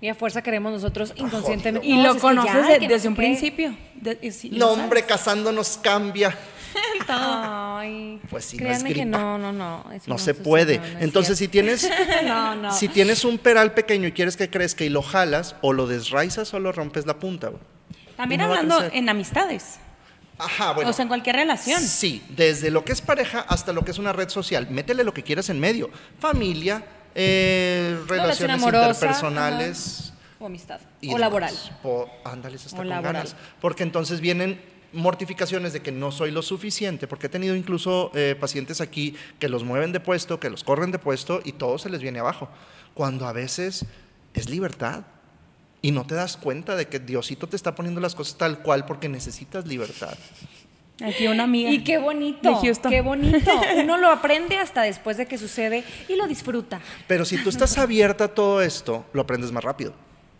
[0.00, 1.86] Y a fuerza queremos nosotros inconscientemente.
[1.86, 3.18] Y No, lo conoces ya, de- que no desde un qué.
[3.20, 3.76] principio.
[3.96, 6.34] De- No, hombre, casándonos cambia.
[7.08, 9.84] Ay, Pues sí, no créanme es que no, no, no.
[10.06, 10.78] No se puede.
[10.78, 11.90] no es Entonces, si tienes,
[12.24, 12.72] No, no.
[12.72, 16.54] si tienes un peral pequeño y quieres que crezca y lo jalas, o lo desraizas
[16.54, 17.50] o lo rompes la punta.
[18.16, 19.80] También no hablando en amistades.
[20.40, 20.90] Ajá, bueno.
[20.90, 21.80] o sea, en cualquier relación.
[21.82, 24.68] Sí, desde lo que es pareja hasta lo que es una red social.
[24.70, 25.90] Métele lo que quieras en medio.
[26.18, 30.12] Familia, eh, relaciones amorosa, interpersonales.
[30.38, 30.80] O amistad.
[31.02, 31.20] y o demás.
[31.20, 31.54] laboral.
[31.82, 33.12] Po- ándales hasta O con laboral.
[33.14, 33.36] ganas.
[33.60, 34.60] Porque entonces vienen
[34.92, 39.48] mortificaciones de que no soy lo suficiente, porque he tenido incluso eh, pacientes aquí que
[39.48, 42.48] los mueven de puesto, que los corren de puesto y todo se les viene abajo.
[42.94, 43.84] Cuando a veces
[44.34, 45.04] es libertad.
[45.82, 48.84] Y no te das cuenta de que Diosito te está poniendo las cosas tal cual
[48.84, 50.14] porque necesitas libertad.
[51.02, 51.70] Aquí una amiga.
[51.70, 52.50] Y qué bonito.
[52.50, 52.90] De Houston.
[52.92, 53.50] Qué bonito.
[53.82, 56.80] Uno lo aprende hasta después de que sucede y lo disfruta.
[57.06, 59.92] Pero si tú estás abierta a todo esto, lo aprendes más rápido.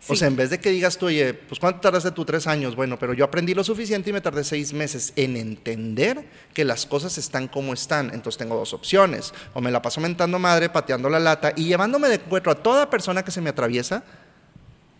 [0.07, 0.17] O Sí.
[0.17, 2.25] sea, en vez de que digas tú, oye, pues ¿cuánto tardaste tú?
[2.25, 2.75] Tres años.
[2.75, 6.85] Bueno, pero yo aprendí lo suficiente y me tardé seis meses en entender que las
[6.87, 8.07] cosas están como están.
[8.13, 9.33] Entonces tengo dos opciones.
[9.55, 12.89] O me la paso mentando madre, pateando la lata y llevándome de encuentro a toda
[12.91, 14.03] persona que se me atraviesa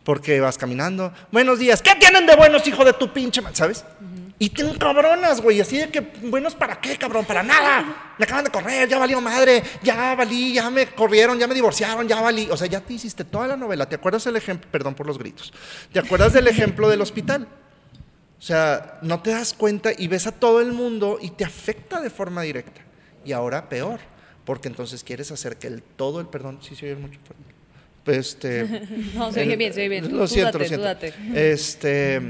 [0.04, 1.14] porque vas caminando.
[1.32, 1.82] Buenos días.
[1.82, 3.86] ¿Qué tienen de buenos, hijo de tu pinche ma-?" ¿Sabes?
[4.42, 5.62] Y te encabronas, güey.
[5.62, 8.16] Así de que, buenos para qué, cabrón, para nada.
[8.18, 12.08] Me acaban de correr, ya valió madre, ya valí, ya me corrieron, ya me divorciaron,
[12.08, 12.50] ya valí.
[12.50, 13.88] O sea, ya te hiciste toda la novela.
[13.88, 14.68] ¿Te acuerdas el ejemplo?
[14.72, 15.54] Perdón por los gritos.
[15.94, 17.48] ¿Te acuerdas del ejemplo del hospital?
[18.40, 22.02] O sea, no te das cuenta y ves a todo el mundo y te afecta
[22.02, 22.82] de forma directa.
[23.24, 24.00] Y ahora peor,
[24.44, 27.20] porque entonces quieres hacer que el todo, el perdón, sí se oye mucho.
[28.08, 28.64] Este,
[29.16, 30.12] No, se oye el- bien, se oye bien.
[30.12, 31.40] Lo Tú siento, date, lo siento.
[31.40, 32.22] Este,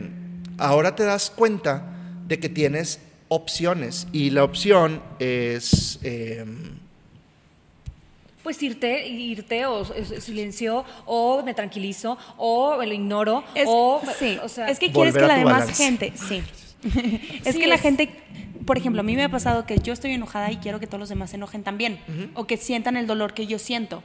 [0.58, 1.86] ahora te das cuenta
[2.28, 6.46] de que tienes opciones y la opción es eh,
[8.44, 9.86] Pues irte, irte o
[10.20, 15.14] silencio o me tranquilizo o lo ignoro Es, o sí, o sea, es que quieres
[15.14, 15.84] que la demás balance.
[15.84, 16.42] gente, sí.
[17.46, 18.10] es Sí, que la es- gente,
[18.66, 21.00] por ejemplo, a mí me ha pasado que yo estoy enojada y quiero que todos
[21.00, 22.00] los demás se enojen también
[22.34, 24.04] o que sientan el dolor que yo siento.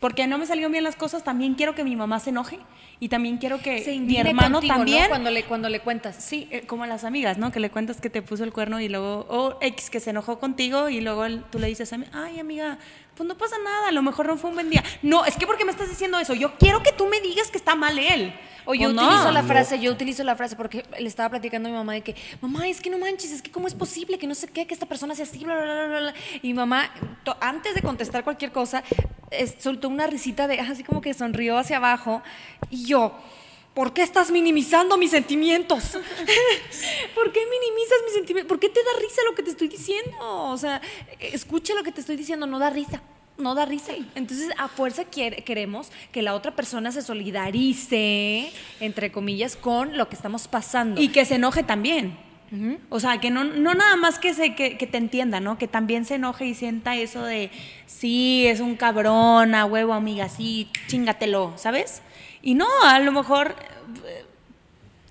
[0.00, 2.58] Porque no me salieron bien las cosas, también quiero que mi mamá se enoje
[3.00, 4.78] y también quiero que se mi hermano contigo, ¿no?
[4.78, 5.08] también.
[5.08, 6.16] cuando le cuando le cuentas.
[6.16, 7.50] Sí, eh, como a las amigas, ¿no?
[7.50, 10.38] Que le cuentas que te puso el cuerno y luego, o X que se enojó
[10.38, 12.78] contigo y luego él- tú le dices a mí, ay amiga,
[13.18, 14.84] pues no pasa nada, a lo mejor no fue un buen día.
[15.02, 17.58] No, es que porque me estás diciendo eso, yo quiero que tú me digas que
[17.58, 18.32] está mal él.
[18.64, 19.02] O yo ¿O no?
[19.02, 22.02] utilizo la frase, yo utilizo la frase porque le estaba platicando a mi mamá de
[22.02, 24.68] que, mamá, es que no manches, es que cómo es posible que no sé qué,
[24.68, 26.14] que esta persona sea así, bla, bla, bla, bla.
[26.42, 26.92] Y mamá,
[27.40, 28.84] antes de contestar cualquier cosa,
[29.58, 32.22] soltó una risita de, así como que sonrió hacia abajo.
[32.70, 33.18] Y yo,
[33.78, 35.84] ¿por qué estás minimizando mis sentimientos?
[37.14, 38.48] ¿Por qué minimizas mis sentimientos?
[38.48, 40.16] ¿Por qué te da risa lo que te estoy diciendo?
[40.20, 40.80] O sea,
[41.20, 43.00] escucha lo que te estoy diciendo, no da risa.
[43.36, 43.92] No da risa.
[44.16, 50.08] Entonces, a fuerza quiere- queremos que la otra persona se solidarice, entre comillas, con lo
[50.08, 51.00] que estamos pasando.
[51.00, 52.18] Y que se enoje también.
[52.90, 55.56] O sea, que no, no nada más que, se, que, que te entienda, ¿no?
[55.58, 57.50] Que también se enoje y sienta eso de,
[57.86, 62.00] sí, es un cabrón, a huevo, amiga, sí, chingatelo, ¿sabes?
[62.42, 63.54] Y no, a lo mejor
[64.06, 64.24] eh,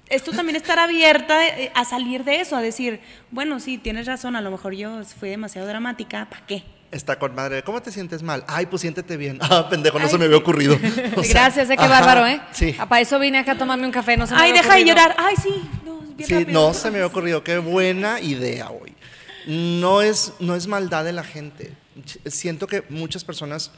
[0.09, 4.05] es tú también estar abierta eh, a salir de eso, a decir, bueno, sí, tienes
[4.05, 6.63] razón, a lo mejor yo fui demasiado dramática, ¿para qué?
[6.89, 7.63] Está con madre.
[7.63, 8.45] ¿Cómo te sientes mal?
[8.47, 9.39] Ay, pues siéntete bien.
[9.41, 10.75] Ah, pendejo, no Ay, se me había ocurrido.
[11.17, 12.39] O sea, Gracias, eh, qué ajá, bárbaro, ¿eh?
[12.53, 12.73] Sí.
[12.79, 14.75] Ah, Para eso vine acá a tomarme un café, no se me Ay, había deja
[14.75, 15.15] de llorar.
[15.17, 15.69] Ay, sí.
[15.85, 16.67] No, bien Sí, rápido.
[16.67, 17.43] no se me había ocurrido.
[17.43, 18.93] Qué buena idea hoy.
[19.47, 21.73] No es, no es maldad de la gente.
[22.25, 23.71] Siento que muchas personas.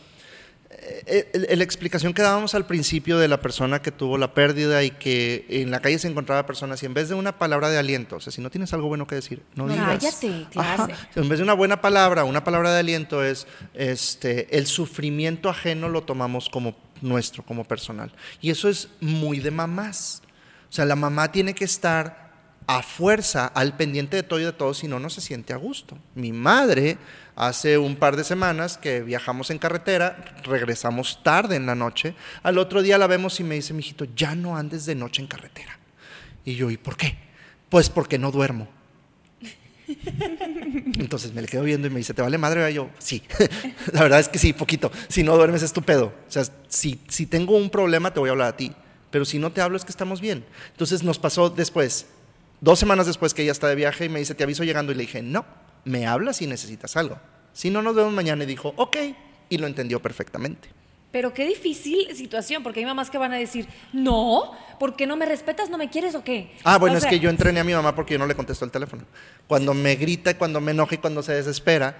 [0.71, 4.84] Eh, eh, la explicación que dábamos al principio de la persona que tuvo la pérdida
[4.84, 7.79] y que en la calle se encontraba personas y en vez de una palabra de
[7.79, 9.88] aliento, o sea, si no tienes algo bueno que decir, no No, digas.
[9.88, 10.88] cállate, claro.
[11.15, 15.89] En vez de una buena palabra, una palabra de aliento es este, el sufrimiento ajeno
[15.89, 18.12] lo tomamos como nuestro, como personal.
[18.39, 20.21] Y eso es muy de mamás.
[20.69, 22.29] O sea, la mamá tiene que estar
[22.67, 25.55] a fuerza al pendiente de todo y de todo, si no, no se siente a
[25.55, 25.97] gusto.
[26.13, 26.99] Mi madre,
[27.39, 32.58] hace un par de semanas que viajamos en carretera, regresamos tarde en la noche, al
[32.58, 35.80] otro día la vemos y me dice, mijito, ya no andes de noche en carretera.
[36.43, 37.17] Y yo, ¿y por qué?
[37.69, 38.67] Pues porque no duermo.
[40.99, 42.69] Entonces me le quedo viendo y me dice, ¿te vale madre?
[42.71, 43.23] Y yo, sí.
[43.93, 44.91] La verdad es que sí, poquito.
[45.08, 45.80] Si no duermes es tu.
[45.80, 48.73] O sea, si, si tengo un problema te voy a hablar a ti.
[49.12, 50.43] Pero si no te hablo es que estamos bien.
[50.71, 52.06] Entonces nos pasó después,
[52.60, 54.91] dos semanas después que ella está de viaje y me dice, te aviso llegando.
[54.91, 55.45] Y le dije, no,
[55.86, 57.18] me hablas si necesitas algo.
[57.54, 58.44] Si no, nos vemos mañana.
[58.44, 58.98] Y dijo, ok.
[59.50, 60.70] Y lo entendió perfectamente.
[61.12, 65.18] Pero qué difícil situación, porque hay mamás que van a decir, no, ¿por qué no
[65.18, 65.70] me respetas?
[65.70, 66.52] ¿No me quieres o qué?
[66.63, 68.36] Ah, bueno, O es sea, que yo entrené a mi mamá porque yo no le
[68.36, 69.04] contesto el teléfono.
[69.48, 71.96] Cuando me grita, cuando me enoja y cuando se desespera,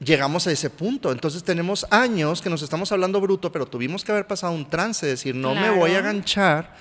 [0.00, 1.12] llegamos a ese punto.
[1.12, 5.04] Entonces tenemos años que nos estamos hablando bruto, pero tuvimos que haber pasado un trance,
[5.06, 6.74] decir, no me voy a aganchar.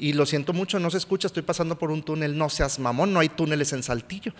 [0.00, 3.12] Y lo siento mucho, no se escucha, estoy pasando por un túnel, no seas mamón,
[3.12, 4.32] no hay túneles en Saltillo.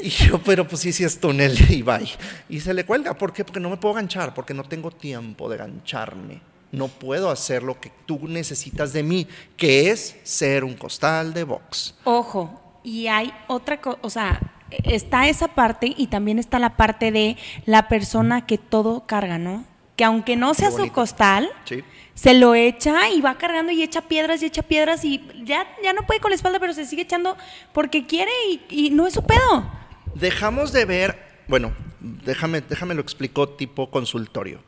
[0.00, 2.08] Y yo, pero pues sí, sí es túnel, y bye.
[2.48, 3.44] Y se le cuelga, ¿por qué?
[3.44, 6.40] Porque no me puedo ganchar, porque no tengo tiempo de gancharme.
[6.70, 9.26] No puedo hacer lo que tú necesitas de mí,
[9.56, 11.94] que es ser un costal de box.
[12.04, 14.40] Ojo, y hay otra cosa, o sea,
[14.84, 19.64] está esa parte y también está la parte de la persona que todo carga, ¿no?
[19.96, 21.84] Que aunque no sea su costal, Sí.
[22.14, 25.92] se lo echa y va cargando y echa piedras y echa piedras y ya, ya
[25.92, 27.36] no puede con la espalda, pero se sigue echando
[27.72, 29.70] porque quiere y, y no es su pedo.
[30.14, 31.16] Dejamos de ver,
[31.48, 34.60] bueno, déjame, déjame lo explico tipo consultorio.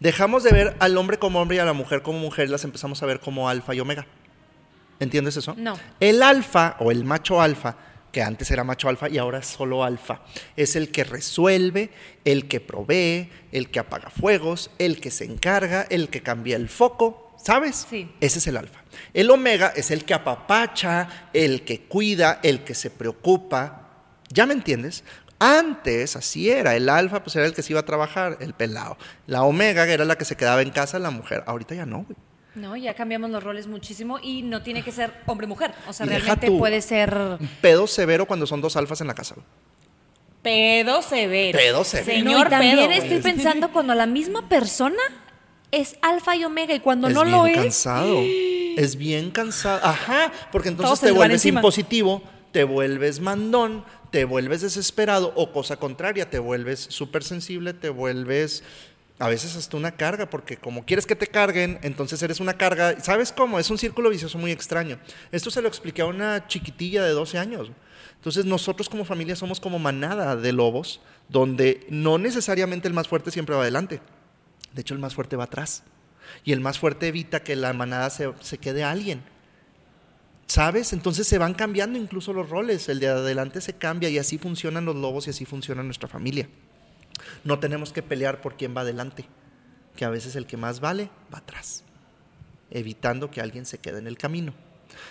[0.00, 3.02] Dejamos de ver al hombre como hombre y a la mujer como mujer, las empezamos
[3.02, 4.06] a ver como alfa y omega.
[5.00, 5.54] ¿Entiendes eso?
[5.56, 5.78] No.
[6.00, 7.76] El alfa o el macho alfa,
[8.14, 10.20] que antes era macho alfa y ahora es solo alfa,
[10.56, 11.90] es el que resuelve,
[12.24, 16.68] el que provee, el que apaga fuegos, el que se encarga, el que cambia el
[16.68, 17.88] foco, ¿sabes?
[17.90, 18.08] Sí.
[18.20, 18.84] Ese es el alfa.
[19.12, 23.90] El omega es el que apapacha, el que cuida, el que se preocupa.
[24.30, 25.02] ¿Ya me entiendes?
[25.40, 28.96] Antes así era, el alfa pues era el que se iba a trabajar, el pelado.
[29.26, 31.42] La omega era la que se quedaba en casa, la mujer.
[31.48, 32.16] Ahorita ya no, güey.
[32.54, 35.72] No, ya cambiamos los roles muchísimo y no tiene que ser hombre-mujer.
[35.88, 39.34] O sea, Y realmente puede ser pedo severo cuando son dos alfas en la casa.
[40.42, 41.58] Pedo severo.
[41.58, 42.24] Pedo severo.
[42.24, 42.90] No, Señor y también pedo.
[42.90, 45.00] estoy pensando cuando la misma persona
[45.70, 47.56] es alfa y omega y cuando es no bien lo es.
[47.56, 48.20] cansado.
[48.76, 49.80] Es bien cansado.
[49.82, 56.28] Ajá, porque entonces te vuelves impositivo, te vuelves mandón, te vuelves desesperado o cosa contraria,
[56.28, 58.62] te vuelves súper sensible, te vuelves
[59.18, 63.00] a veces hasta una carga, porque como quieres que te carguen, entonces eres una carga.
[63.00, 63.58] ¿Sabes cómo?
[63.60, 64.98] Es un círculo vicioso muy extraño.
[65.30, 67.70] Esto se lo expliqué a una chiquitilla de 12 años.
[68.16, 73.30] Entonces nosotros como familia somos como manada de lobos, donde no necesariamente el más fuerte
[73.30, 74.00] siempre va adelante.
[74.72, 75.84] De hecho, el más fuerte va atrás.
[76.42, 79.22] Y el más fuerte evita que la manada se, se quede a alguien.
[80.46, 80.92] ¿Sabes?
[80.92, 82.88] Entonces se van cambiando incluso los roles.
[82.88, 86.48] El de adelante se cambia y así funcionan los lobos y así funciona nuestra familia.
[87.42, 89.26] No tenemos que pelear por quién va adelante,
[89.96, 91.84] que a veces el que más vale va atrás,
[92.70, 94.54] evitando que alguien se quede en el camino.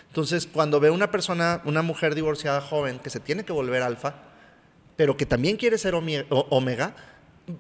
[0.08, 4.16] Entonces, cuando ve una persona, una mujer divorciada joven que se tiene que volver alfa,
[4.96, 6.96] pero que también quiere ser omega,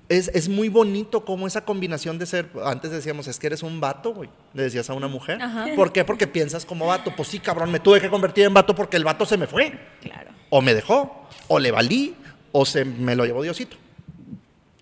[0.07, 3.81] es, es muy bonito como esa combinación de ser, antes decíamos, es que eres un
[3.81, 5.39] vato, güey, le decías a una mujer.
[5.75, 6.05] ¿Por qué?
[6.05, 7.13] Porque piensas como vato.
[7.15, 9.77] Pues sí, cabrón, me tuve que convertir en vato porque el vato se me fue.
[10.01, 10.31] Claro.
[10.49, 12.15] O me dejó, o le valí,
[12.51, 13.75] o se me lo llevó Diosito.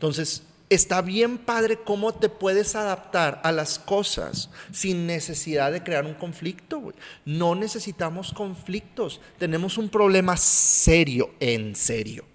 [0.01, 6.07] Entonces, está bien padre cómo te puedes adaptar a las cosas sin necesidad de crear
[6.07, 6.91] un conflicto.
[7.23, 9.21] No necesitamos conflictos.
[9.37, 12.25] Tenemos un problema serio, en serio.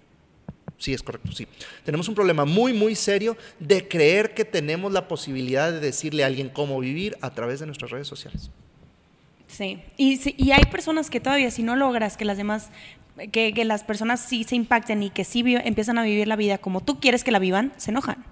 [0.77, 1.45] Sí, es correcto, sí.
[1.83, 6.27] Tenemos un problema muy, muy serio de creer que tenemos la posibilidad de decirle a
[6.27, 8.49] alguien cómo vivir a través de nuestras redes sociales.
[9.57, 9.81] Sí.
[9.97, 12.69] Y, y hay personas que todavía si no logras que las demás,
[13.31, 16.59] que, que las personas sí se impacten y que sí empiezan a vivir la vida
[16.59, 18.23] como tú quieres que la vivan, se enojan.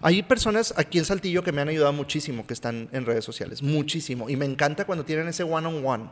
[0.00, 3.60] Hay personas aquí en Saltillo que me han ayudado muchísimo, que están en redes sociales,
[3.60, 4.30] muchísimo.
[4.30, 6.10] Y me encanta cuando tienen ese one-on-one.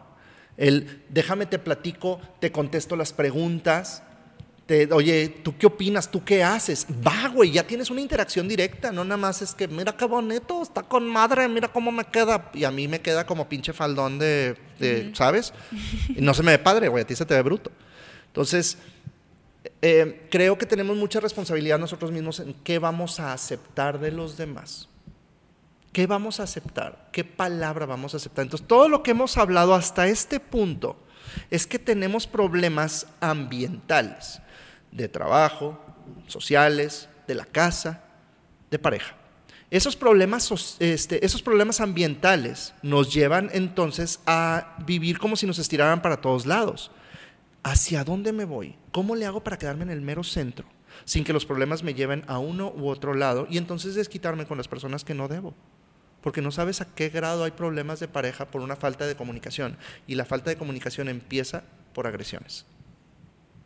[0.56, 4.02] El déjame te platico, te contesto las preguntas.
[4.66, 6.10] Te, oye, ¿tú qué opinas?
[6.10, 6.86] ¿Tú qué haces?
[7.06, 10.62] Va, güey, ya tienes una interacción directa, no nada más es que, mira qué bonito,
[10.62, 12.50] está con madre, mira cómo me queda.
[12.52, 15.52] Y a mí me queda como pinche faldón de, de ¿sabes?
[16.08, 17.70] Y no se me ve padre, güey, a ti se te ve bruto.
[18.26, 18.76] Entonces,
[19.82, 24.36] eh, creo que tenemos mucha responsabilidad nosotros mismos en qué vamos a aceptar de los
[24.36, 24.88] demás.
[25.92, 27.08] ¿Qué vamos a aceptar?
[27.12, 28.42] ¿Qué palabra vamos a aceptar?
[28.42, 30.96] Entonces, todo lo que hemos hablado hasta este punto
[31.50, 34.40] es que tenemos problemas ambientales,
[34.96, 35.78] de trabajo,
[36.26, 38.02] sociales, de la casa,
[38.70, 39.14] de pareja.
[39.70, 46.02] Esos problemas, este, esos problemas ambientales nos llevan entonces a vivir como si nos estiraran
[46.02, 46.90] para todos lados.
[47.62, 48.76] ¿Hacia dónde me voy?
[48.92, 50.66] ¿Cómo le hago para quedarme en el mero centro?
[51.04, 54.56] Sin que los problemas me lleven a uno u otro lado y entonces desquitarme con
[54.56, 55.52] las personas que no debo.
[56.22, 59.76] Porque no sabes a qué grado hay problemas de pareja por una falta de comunicación.
[60.06, 62.66] Y la falta de comunicación empieza por agresiones.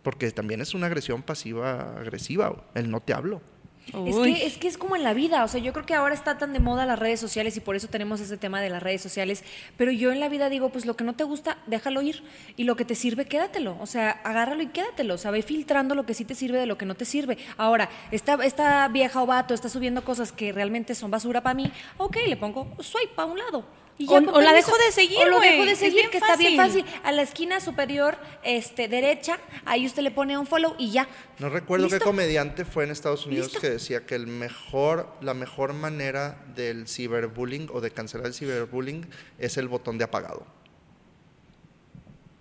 [0.03, 2.65] Porque también es una agresión pasiva-agresiva.
[2.75, 3.43] El no te hablo.
[3.87, 6.15] Es que, es que es como en la vida, o sea, yo creo que ahora
[6.15, 8.83] está tan de moda las redes sociales y por eso tenemos ese tema de las
[8.83, 9.43] redes sociales,
[9.77, 12.23] pero yo en la vida digo, pues lo que no te gusta, déjalo ir
[12.57, 15.95] y lo que te sirve, quédatelo, o sea, agárralo y quédatelo, o sea, ve filtrando
[15.95, 17.37] lo que sí te sirve de lo que no te sirve.
[17.57, 21.73] Ahora, esta, esta vieja o vato está subiendo cosas que realmente son basura para mí,
[21.97, 25.65] ok, le pongo swipe para un lado o, la dejo de seguir, O lo dejo
[25.65, 26.85] de seguir, que está bien fácil.
[27.05, 31.09] A la esquina superior este, derecha, ahí usted le pone un follow y ya.
[31.39, 35.73] No recuerdo qué comediante fue en Estados Unidos que decía que el mejor, la mejor
[35.73, 39.07] manera del ciberbullying o de cancelar el ciberbullying
[39.39, 40.47] es el botón de apagado.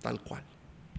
[0.02, 0.44] Tal cual.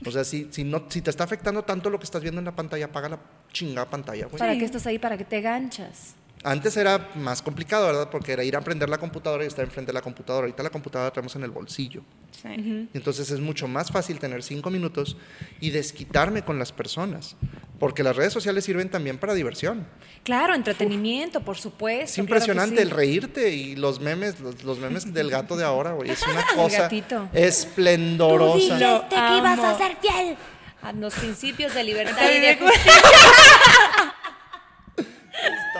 [0.06, 2.46] O sea, si, si, no, si te está afectando tanto lo que estás viendo en
[2.46, 3.18] la pantalla, apaga la
[3.52, 4.98] chingada pantalla, ¿Para qué estás ahí?
[4.98, 6.14] ¿Para que te ganchas?
[6.42, 8.08] Antes era más complicado, ¿verdad?
[8.10, 10.46] Porque era ir a aprender la computadora y estar enfrente de la computadora.
[10.46, 12.02] Ahorita la computadora la tenemos en el bolsillo.
[12.30, 12.88] Sí.
[12.94, 15.18] Entonces es mucho más fácil tener cinco minutos
[15.60, 17.36] y desquitarme con las personas.
[17.78, 19.86] Porque las redes sociales sirven también para diversión.
[20.22, 22.04] Claro, entretenimiento, por supuesto.
[22.04, 26.10] Es impresionante el reírte y los memes, los, memes del gato de ahora, güey.
[26.10, 26.88] Es una cosa
[27.34, 28.58] esplendorosa.
[28.58, 30.36] Tú dijiste que ibas a ser fiel
[30.82, 32.58] a los principios de libertad y de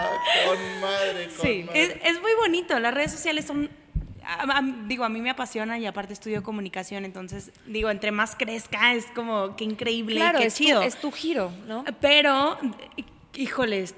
[0.05, 1.29] Está con madre.
[1.41, 2.79] sí, Es, muy bonito.
[2.79, 3.71] Las redes sociales son
[4.87, 9.07] digo, a mí me apasiona y aparte estudio comunicación, entonces digo, entre más crezca es
[9.07, 10.83] como que increíble, claro, qué es chido.
[10.83, 11.85] es tu giro, ¿no?
[12.01, 12.57] Pero,
[13.35, 13.95] híjoles,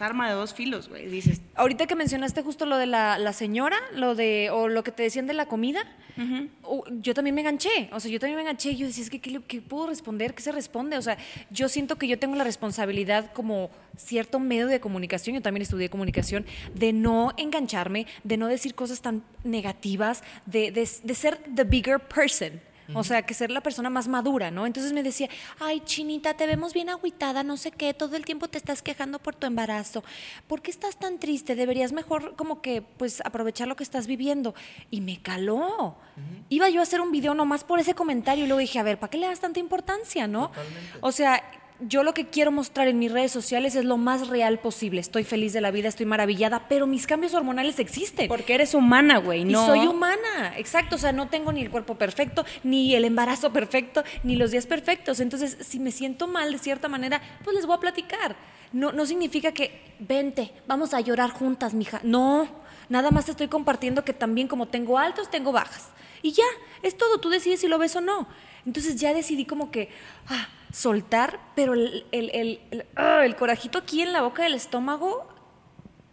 [0.00, 1.40] arma de dos filos, güey, dices.
[1.54, 5.26] Ahorita que mencionaste justo lo de la, señora, lo de, o lo que te decían
[5.26, 5.80] de la comida,
[7.00, 9.20] yo también me enganché, o sea, yo también me enganché y yo decía, es que,
[9.20, 10.34] ¿qué, puedo responder?
[10.34, 10.98] ¿Qué se responde?
[10.98, 11.16] O sea,
[11.50, 15.88] yo siento que yo tengo la responsabilidad como cierto medio de comunicación, yo también estudié
[15.88, 21.64] comunicación, de no engancharme, de no decir cosas tan negativas, de, de, de ser the
[21.64, 22.60] bigger person.
[22.94, 24.66] O sea, que ser la persona más madura, ¿no?
[24.66, 25.28] Entonces me decía,
[25.60, 29.18] ay, chinita, te vemos bien agüitada, no sé qué, todo el tiempo te estás quejando
[29.18, 30.04] por tu embarazo.
[30.46, 31.54] ¿Por qué estás tan triste?
[31.54, 34.54] Deberías mejor como que, pues, aprovechar lo que estás viviendo.
[34.90, 35.96] Y me caló.
[36.48, 38.98] Iba yo a hacer un video nomás por ese comentario y luego dije, a ver,
[38.98, 40.52] ¿para qué le das tanta importancia, no?
[41.00, 41.42] O sea,
[41.88, 45.00] yo lo que quiero mostrar en mis redes sociales es lo más real posible.
[45.00, 48.28] Estoy feliz de la vida, estoy maravillada, pero mis cambios hormonales existen.
[48.28, 49.62] Porque eres humana, güey, ¿no?
[49.62, 50.96] Y soy humana, exacto.
[50.96, 54.66] O sea, no tengo ni el cuerpo perfecto, ni el embarazo perfecto, ni los días
[54.66, 55.20] perfectos.
[55.20, 58.36] Entonces, si me siento mal de cierta manera, pues les voy a platicar.
[58.72, 62.00] No, no significa que, vente, vamos a llorar juntas, mija.
[62.02, 62.48] No,
[62.88, 65.88] nada más te estoy compartiendo que también como tengo altos, tengo bajas.
[66.22, 66.44] Y ya,
[66.82, 68.28] es todo, tú decides si lo ves o no.
[68.66, 69.88] Entonces ya decidí como que
[70.28, 72.60] ah, soltar, pero el, el,
[72.96, 75.28] ah, el, corajito aquí en la boca del estómago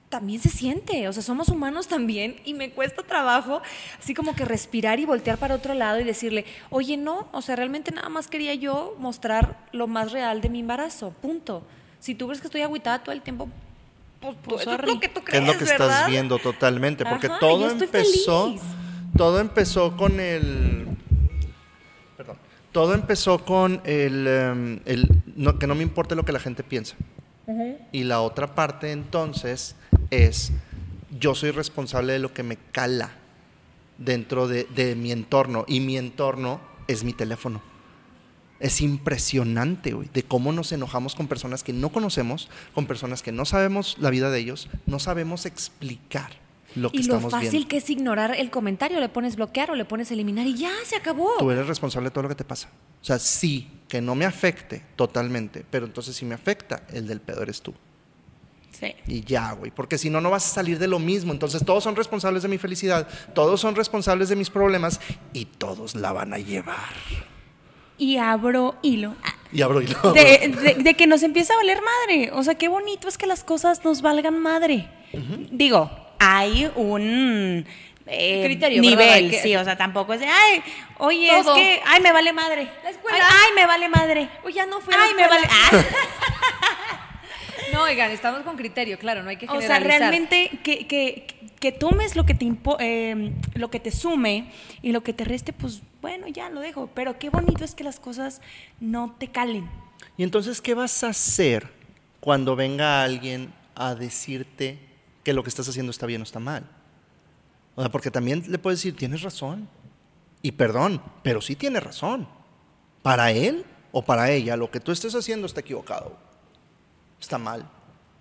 [0.09, 3.61] también se siente, o sea, somos humanos también y me cuesta trabajo
[3.99, 7.55] así como que respirar y voltear para otro lado y decirle, oye, no, o sea,
[7.55, 11.63] realmente nada más quería yo mostrar lo más real de mi embarazo, punto.
[11.99, 13.49] Si tú ves que estoy agüitada todo el tiempo,
[14.19, 17.69] pues, pues es lo que tú crees, Es lo que estás viendo totalmente, porque todo
[17.69, 18.55] empezó,
[19.15, 20.78] todo empezó con el
[22.71, 24.79] todo empezó con el, em,
[25.59, 26.95] que no me importe lo que la gente piensa.
[27.91, 29.75] Y la otra parte entonces
[30.11, 30.51] es,
[31.19, 33.09] yo soy responsable de lo que me cala
[33.97, 35.65] dentro de, de mi entorno.
[35.67, 37.61] Y mi entorno es mi teléfono.
[38.59, 43.31] Es impresionante, güey, de cómo nos enojamos con personas que no conocemos, con personas que
[43.31, 46.33] no sabemos la vida de ellos, no sabemos explicar
[46.75, 49.85] lo que y lo fácil que es ignorar el comentario, le pones bloquear o le
[49.85, 51.31] pones eliminar y ya se acabó.
[51.39, 52.69] Tú eres responsable de todo lo que te pasa.
[53.01, 57.21] O sea, sí, que no me afecte totalmente, pero entonces si me afecta, el del
[57.21, 57.73] pedo eres tú.
[58.71, 58.93] Sí.
[59.07, 61.33] Y ya, güey, porque si no, no vas a salir de lo mismo.
[61.33, 65.01] Entonces todos son responsables de mi felicidad, todos son responsables de mis problemas
[65.33, 66.93] y todos la van a llevar.
[67.97, 69.15] Y abro hilo.
[69.51, 72.31] Y abro y lo de, de- de que nos empieza a valer madre.
[72.33, 74.87] O sea, qué bonito es que las cosas nos valgan madre.
[75.51, 75.89] Digo,
[76.19, 77.65] hay un
[78.05, 80.63] eh, Criterio, nivel, sí, o sea, tampoco es de, ay,
[80.97, 81.55] oye, Todo.
[81.55, 82.67] es que, ay, me vale madre.
[82.83, 83.17] La escuela.
[83.21, 84.29] Ay, ay, me vale madre.
[84.43, 85.47] O ya no fui a la Ay, me vale.
[85.49, 85.69] Ah.
[87.73, 89.99] No, oigan, estamos con criterio, claro, no hay que O sea, generalizar.
[89.99, 91.27] realmente que, que,
[91.59, 94.51] que tomes lo que te impo- eh, lo que te sume
[94.81, 96.89] y lo que te reste, pues bueno, ya lo dejo.
[96.95, 98.41] Pero qué bonito es que las cosas
[98.79, 99.69] no te calen.
[100.17, 101.67] Y entonces, ¿qué vas a hacer
[102.19, 104.79] cuando venga alguien a decirte
[105.33, 106.69] lo que estás haciendo está bien o está mal?
[107.75, 109.69] O sea, porque también le puedes decir, tienes razón.
[110.41, 112.27] Y perdón, pero sí tienes razón.
[113.01, 116.17] Para él o para ella, lo que tú estés haciendo está equivocado.
[117.19, 117.69] Está mal.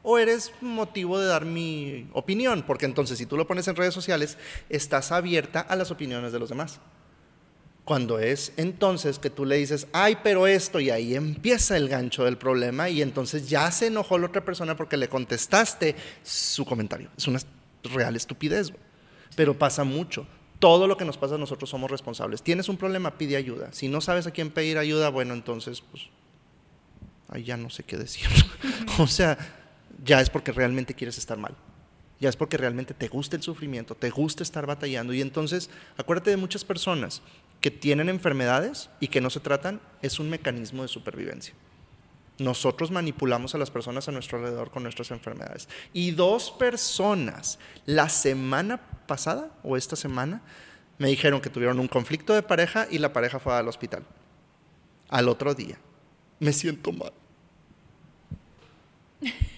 [0.02, 3.94] O eres motivo de dar mi opinión, porque entonces si tú lo pones en redes
[3.94, 4.38] sociales,
[4.68, 6.80] estás abierta a las opiniones de los demás.
[7.88, 12.22] Cuando es entonces que tú le dices, ay, pero esto, y ahí empieza el gancho
[12.22, 17.08] del problema, y entonces ya se enojó la otra persona porque le contestaste su comentario.
[17.16, 17.40] Es una
[17.84, 18.82] real estupidez, güey.
[19.36, 20.26] pero pasa mucho.
[20.58, 22.42] Todo lo que nos pasa a nosotros somos responsables.
[22.42, 23.72] Tienes un problema, pide ayuda.
[23.72, 26.10] Si no sabes a quién pedir ayuda, bueno, entonces, pues,
[27.30, 28.28] ahí ya no sé qué decir.
[28.98, 29.38] o sea,
[30.04, 31.56] ya es porque realmente quieres estar mal.
[32.20, 35.14] Ya es porque realmente te gusta el sufrimiento, te gusta estar batallando.
[35.14, 37.22] Y entonces, acuérdate de muchas personas
[37.60, 41.54] que tienen enfermedades y que no se tratan, es un mecanismo de supervivencia.
[42.38, 45.68] Nosotros manipulamos a las personas a nuestro alrededor con nuestras enfermedades.
[45.92, 50.42] Y dos personas la semana pasada o esta semana
[50.98, 54.04] me dijeron que tuvieron un conflicto de pareja y la pareja fue al hospital.
[55.08, 55.78] Al otro día.
[56.38, 57.12] Me siento mal.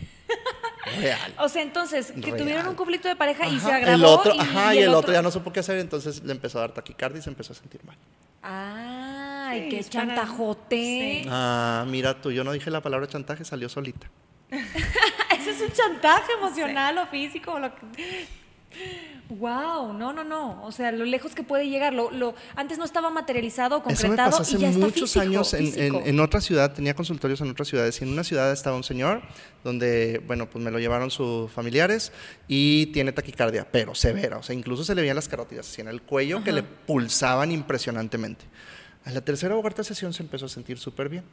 [0.99, 1.35] Real.
[1.39, 2.37] O sea, entonces, que Real.
[2.37, 3.95] tuvieron un conflicto de pareja y se agravó.
[3.97, 6.33] el otro, y, ajá, y y el, otro ya no supo qué hacer, entonces le
[6.33, 7.97] empezó a dar taquicardia y se empezó a sentir mal.
[8.43, 10.77] Ay, Sí, qué chantajote.
[10.77, 11.29] Sí.
[11.29, 14.09] Ah, mira tú, yo no dije la palabra chantaje, salió solita.
[14.51, 17.53] Ese es un chantaje emocional o físico.
[17.53, 18.27] o Lo que...
[19.31, 20.63] Wow, no, no, no.
[20.65, 21.95] O sea, lo lejos que puede llegar.
[21.95, 25.13] Lo, lo, antes no estaba materializado, Eso me concretado pasó hace y ya está muchos
[25.13, 28.53] físico, años en, en otra ciudad, tenía consultorios en otras ciudades y en una ciudad
[28.53, 29.23] estaba un señor
[29.63, 32.13] donde, bueno, pues me lo llevaron sus familiares
[32.49, 35.89] y tiene taquicardia, pero severa, o sea, incluso se le veían las carótidas así en
[35.89, 38.47] el cuello que le pulsaban impresionantemente.
[39.05, 41.25] A la tercera o cuarta sesión se empezó a sentir súper bien.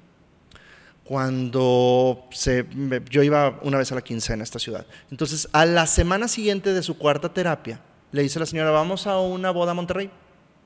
[1.07, 2.65] Cuando se,
[3.09, 4.85] yo iba una vez a la quincena a esta ciudad.
[5.11, 7.79] Entonces, a la semana siguiente de su cuarta terapia,
[8.11, 10.09] le dice la señora, vamos a una boda a Monterrey.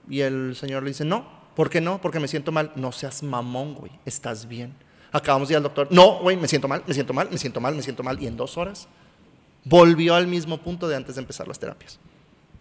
[0.10, 1.26] Y el señor le dice, no,
[1.56, 2.02] ¿por qué no?
[2.02, 2.72] Porque me siento mal.
[2.76, 4.74] No seas mamón, güey, estás bien.
[5.12, 5.88] Acabamos de ir al doctor.
[5.92, 8.22] No, güey, me siento mal, me siento mal, me siento mal, me siento mal.
[8.22, 8.88] Y en dos horas
[9.66, 12.00] volvió al mismo punto de antes de empezar las terapias.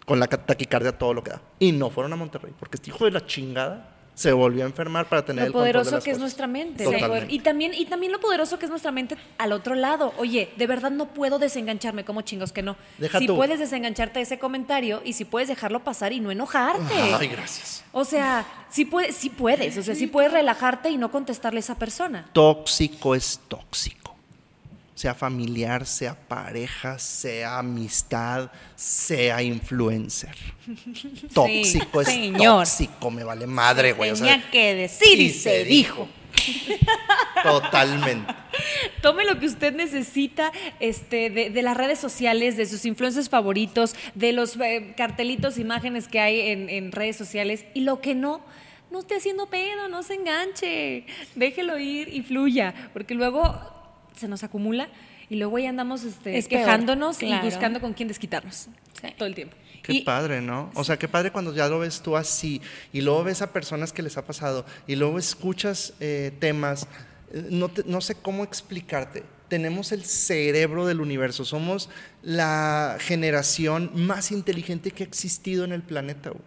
[0.05, 1.41] Con la ca- taquicardia todo lo que da.
[1.59, 5.07] Y no fueron a Monterrey, porque este hijo de la chingada se volvió a enfermar
[5.07, 6.85] para tener lo el control de poderoso las que es nuestra mente.
[7.29, 10.13] Y, también, y también lo poderoso que es nuestra mente al otro lado.
[10.17, 12.75] Oye, de verdad no puedo desengancharme, como chingos que no.
[12.97, 13.35] Deja si tú.
[13.35, 16.93] puedes desengancharte de ese comentario y si puedes dejarlo pasar y no enojarte.
[16.93, 17.83] Ay, gracias.
[17.91, 21.61] O sea, sí, puedes, sí puedes, o sea, sí puedes relajarte y no contestarle a
[21.61, 22.29] esa persona.
[22.33, 24.00] Tóxico es tóxico.
[25.01, 30.35] Sea familiar, sea pareja, sea amistad, sea influencer.
[31.33, 32.67] Tóxico es señor.
[32.67, 34.11] tóxico, me vale madre, güey.
[34.11, 36.07] o sea, Tenía que decir y, se dijo.
[37.41, 38.31] Totalmente.
[39.01, 43.95] Tome lo que usted necesita este, de, de las redes sociales, de sus influencers favoritos,
[44.13, 48.41] de los eh, cartelitos, imágenes que hay en, en redes sociales y lo que no,
[48.91, 53.80] no esté haciendo pedo, no se enganche, déjelo ir y fluya, porque luego
[54.21, 54.87] se nos acumula
[55.29, 57.45] y luego ya andamos este, Es peor, quejándonos claro.
[57.45, 58.67] y buscando con quién desquitarnos
[59.17, 59.55] todo el tiempo.
[59.83, 60.69] Qué Y- padre, ¿no?
[60.75, 62.61] O sea, qué padre cuando ya lo ves tú así
[62.93, 66.87] y luego ves a personas que les ha pasado y luego escuchas eh, temas,
[67.33, 69.23] eh, no, te- no sé cómo explicarte.
[69.47, 71.89] Tenemos el cerebro del universo, somos
[72.21, 76.29] la generación más inteligente que ha existido en el planeta.
[76.29, 76.43] güey.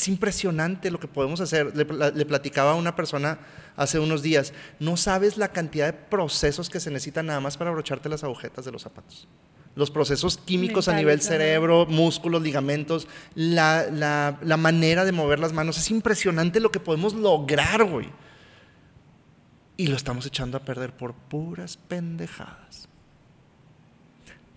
[0.00, 1.76] Es impresionante lo que podemos hacer.
[1.76, 3.38] Le, pla- le platicaba a una persona
[3.76, 7.68] hace unos días, no sabes la cantidad de procesos que se necesitan nada más para
[7.68, 9.28] abrocharte las agujetas de los zapatos.
[9.74, 15.52] Los procesos químicos a nivel cerebro, músculos, ligamentos, la, la- la manera de mover las
[15.52, 15.76] manos.
[15.76, 18.08] Es impresionante lo que podemos lograr, güey.
[19.76, 22.88] Y lo estamos echando a perder por puras pendejadas.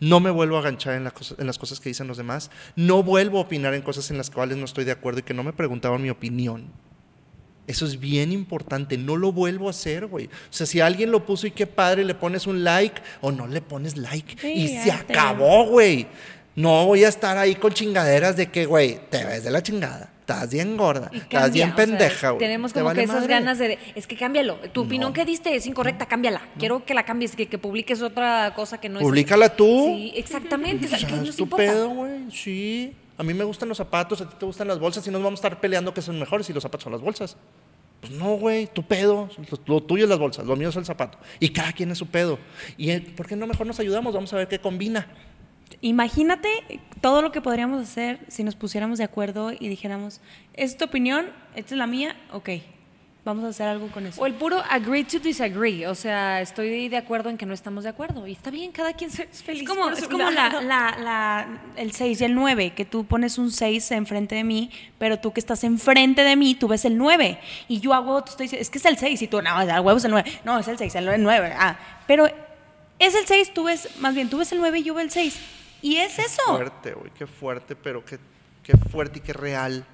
[0.07, 2.51] No me vuelvo a aganchar en, la cosa- en las cosas que dicen los demás.
[2.75, 5.33] No vuelvo a opinar en cosas en las cuales no estoy de acuerdo y que
[5.33, 6.67] no me preguntaban mi opinión.
[7.65, 8.97] Eso es bien importante.
[8.97, 10.25] No lo vuelvo a hacer, güey.
[10.25, 13.47] O sea, si alguien lo puso y qué padre, le pones un like o no
[13.47, 14.35] le pones like.
[14.41, 16.07] Sí, y se acabó, güey.
[16.55, 20.09] No voy a estar ahí con chingaderas de que, güey, te ves de la chingada.
[20.19, 21.09] Estás bien gorda.
[21.11, 22.39] Y estás cambia, bien pendeja, güey.
[22.39, 23.33] tenemos te como vale que esas madre.
[23.33, 24.55] ganas de, es que cámbialo.
[24.71, 26.41] Tu opinión que diste es incorrecta, cámbiala.
[26.57, 29.03] Quiero que la cambies, que, que publiques otra cosa que no es.
[29.03, 29.85] Públicala tú.
[29.87, 30.87] Sí, exactamente.
[30.87, 31.63] Sea, ¿qué es nos tu importa?
[31.65, 32.31] pedo, güey.
[32.31, 32.93] Sí.
[33.17, 35.39] A mí me gustan los zapatos, a ti te gustan las bolsas y nos vamos
[35.39, 37.35] a estar peleando que son mejores y los zapatos son las bolsas.
[37.99, 39.29] Pues no, güey, tu pedo.
[39.49, 41.17] Lo, lo tuyo es las bolsas, lo mío es el zapato.
[41.39, 42.39] Y cada quien es su pedo.
[42.77, 44.13] ¿Y eh, por qué no mejor nos ayudamos?
[44.13, 45.07] Vamos a ver qué combina.
[45.81, 46.49] Imagínate
[47.01, 50.21] todo lo que podríamos hacer si nos pusiéramos de acuerdo y dijéramos,
[50.53, 52.49] es tu opinión, esta es la mía, ok,
[53.25, 54.21] vamos a hacer algo con eso.
[54.21, 55.87] O el puro agree to disagree.
[55.87, 58.27] O sea, estoy de acuerdo en que no estamos de acuerdo.
[58.27, 59.61] Y está bien, cada quien es feliz.
[59.63, 63.05] Es como, por es como la, la- la- el 6 y el 9, que tú
[63.05, 66.83] pones un 6 enfrente de mí, pero tú que estás enfrente de mí, tú ves
[66.85, 67.39] el 9.
[67.69, 69.69] Y yo hago, te estoy diciendo, es que es el 6, y tú, no, el
[69.69, 70.39] huevo es el 9.
[70.43, 71.53] No, es el 6, el 9.
[71.57, 72.27] Ah, pero
[72.99, 75.11] es el 6, tú ves, más bien, tú ves el 9 y yo veo el
[75.11, 75.39] 6.
[75.83, 76.41] Y es eso.
[76.47, 78.17] Fuerte, güey, qué fuerte, pero qué,
[78.63, 79.85] qué fuerte y qué real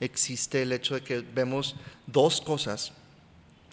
[0.00, 1.76] existe el hecho de que vemos
[2.06, 2.92] dos cosas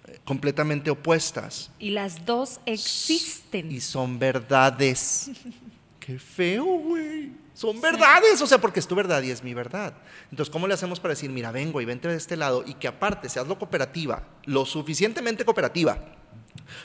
[0.07, 3.71] eh, completamente opuestas Y las dos existen.
[3.71, 5.31] y son verdades.
[5.99, 7.31] Qué feo, güey.
[7.53, 9.93] Son verdades, o sea, porque es tu verdad y es mi verdad.
[10.31, 12.87] Entonces, ¿cómo le hacemos para decir, mira, vengo y vente de este lado y que
[12.87, 15.97] aparte seas lo cooperativa, lo suficientemente cooperativa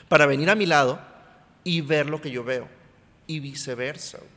[0.09, 0.99] para venir a mi lado
[1.63, 2.67] y ver lo que yo veo
[3.27, 4.17] y viceversa?
[4.17, 4.32] güey?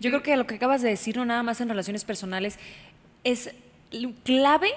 [0.00, 2.58] Yo creo que lo que acabas de decir, no nada más en relaciones personales,
[3.24, 3.54] es
[4.24, 4.70] clave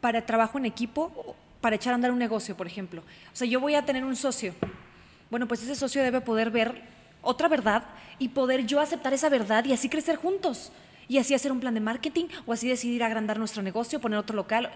[0.00, 3.02] para trabajo en equipo, para echar a andar un negocio, por ejemplo.
[3.32, 4.54] O sea, yo voy a tener un socio.
[5.30, 6.82] Bueno, pues ese socio debe poder ver
[7.22, 7.84] otra verdad
[8.18, 10.72] y poder yo aceptar esa verdad y así crecer juntos.
[11.08, 14.36] Y así hacer un plan de marketing o así decidir agrandar nuestro negocio, poner otro
[14.36, 14.70] local.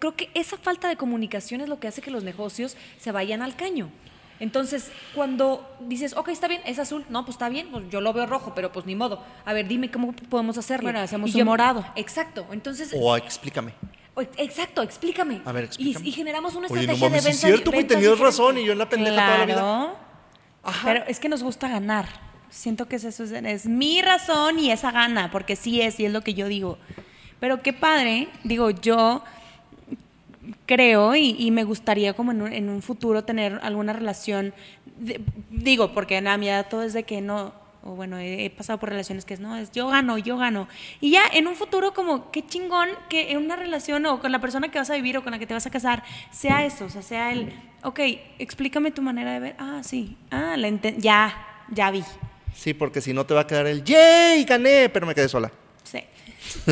[0.00, 3.42] Creo que esa falta de comunicación es lo que hace que los negocios se vayan
[3.42, 3.88] al caño.
[4.42, 8.12] Entonces, cuando dices, ok, está bien, es azul, no, pues está bien, pues yo lo
[8.12, 9.22] veo rojo, pero pues ni modo.
[9.44, 10.86] A ver, dime cómo podemos hacerlo.
[10.86, 11.86] Bueno, hacemos Y un yo- morado.
[11.94, 13.72] Exacto, entonces, O explícame.
[14.36, 15.42] exacto, explícame.
[15.44, 16.08] A ver, Y- explícame.
[16.08, 17.46] Y, generamos una Oye, no estrategia mames, de es venta.
[17.56, 19.54] cierto, güey, tenías razón y yo en la pendeja toda la vida.
[19.54, 19.96] Claro.
[20.64, 20.80] Ajá.
[20.92, 22.06] Pero es que nos gusta ganar.
[22.50, 26.06] Siento que es eso, es, es mi razón y esa gana, porque sí es y
[26.06, 26.78] es lo que yo digo.
[27.38, 29.22] Pero qué padre, digo, yo
[30.66, 34.52] creo y, me gustaría como en un, futuro tener alguna relación,
[35.50, 37.52] digo, porque nada, mi edad todo es de que no,
[37.84, 40.68] o bueno, he, pasado por relaciones que es, no, es yo gano, yo gano.
[41.00, 44.40] Y ya en un futuro como, qué chingón que en una relación o con la
[44.40, 46.86] persona que vas a vivir o con la que te vas a casar, sea eso,
[46.86, 48.00] o sea, sea el, ok,
[48.38, 50.68] explícame tu manera de ver, ah, sí, ah, la
[50.98, 52.02] ya, ya vi,
[52.54, 54.44] Sí, porque si no te va a quedar el ¡Yay!
[54.44, 55.50] Gané, pero me quedé sola.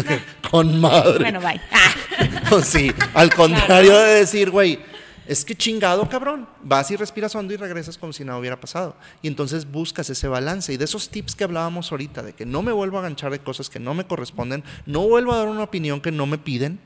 [0.51, 1.19] Con madre.
[1.19, 1.61] Bueno, bye.
[2.65, 4.79] Sí, al contrario de decir, güey,
[5.27, 6.49] es que chingado, cabrón.
[6.63, 8.97] Vas y respiras hondo y regresas como si nada hubiera pasado.
[9.23, 10.73] Y entonces buscas ese balance.
[10.73, 13.39] Y de esos tips que hablábamos ahorita, de que no me vuelvo a ganchar de
[13.39, 16.81] cosas que no me corresponden, no vuelvo a dar una opinión que no me piden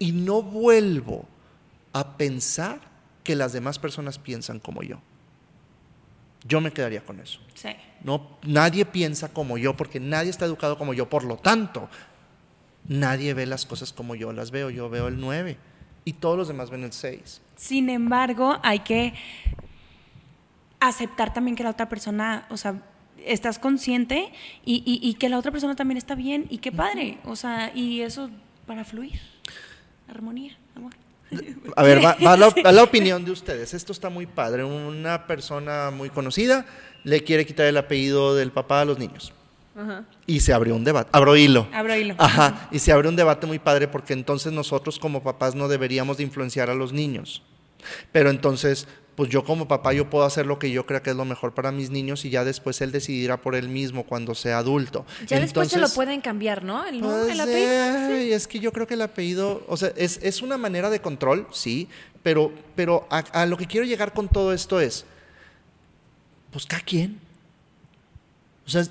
[0.00, 1.28] y no vuelvo
[1.92, 2.80] a pensar
[3.22, 4.98] que las demás personas piensan como yo.
[6.44, 7.40] Yo me quedaría con eso.
[7.54, 7.68] Sí.
[8.02, 11.08] No, nadie piensa como yo porque nadie está educado como yo.
[11.08, 11.88] Por lo tanto,
[12.88, 14.70] nadie ve las cosas como yo las veo.
[14.70, 15.56] Yo veo el 9
[16.04, 17.40] y todos los demás ven el 6.
[17.56, 19.14] Sin embargo, hay que
[20.80, 22.82] aceptar también que la otra persona, o sea,
[23.24, 24.32] estás consciente
[24.64, 27.70] y, y- y que la otra persona también está bien y qué padre, o sea,
[27.74, 28.30] y eso
[28.66, 29.20] para fluir,
[30.08, 30.92] armonía, amor.
[31.76, 33.74] A ver, va, va la, va la opinión de ustedes.
[33.74, 34.64] Esto está muy padre.
[34.64, 36.66] Una persona muy conocida
[37.04, 39.32] le quiere quitar el apellido del papá a los niños.
[40.26, 41.10] Y se abrió un debate.
[41.12, 41.66] Abro hilo.
[41.72, 42.14] Abro hilo.
[42.18, 42.68] Ajá.
[42.70, 46.24] Y se abre un debate muy padre porque entonces nosotros como papás no deberíamos de
[46.24, 47.42] influenciar a los niños.
[48.12, 51.16] Pero entonces, pues yo como papá yo puedo hacer lo que yo crea que es
[51.16, 54.58] lo mejor para mis niños y ya después él decidirá por él mismo cuando sea
[54.58, 55.04] adulto.
[55.26, 56.86] Ya después se lo pueden cambiar, ¿no?
[56.86, 58.08] El, pues, el apellido.
[58.08, 58.12] sí.
[58.12, 61.00] ay, es que yo creo que el apellido, o sea, es, es una manera de
[61.00, 61.88] control, sí,
[62.22, 65.04] pero, pero a, a lo que quiero llegar con todo esto es,
[66.50, 67.20] pues cada quien.
[68.66, 68.84] O sea,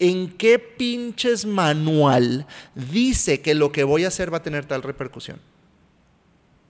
[0.00, 4.82] ¿en qué pinches manual dice que lo que voy a hacer va a tener tal
[4.82, 5.38] repercusión?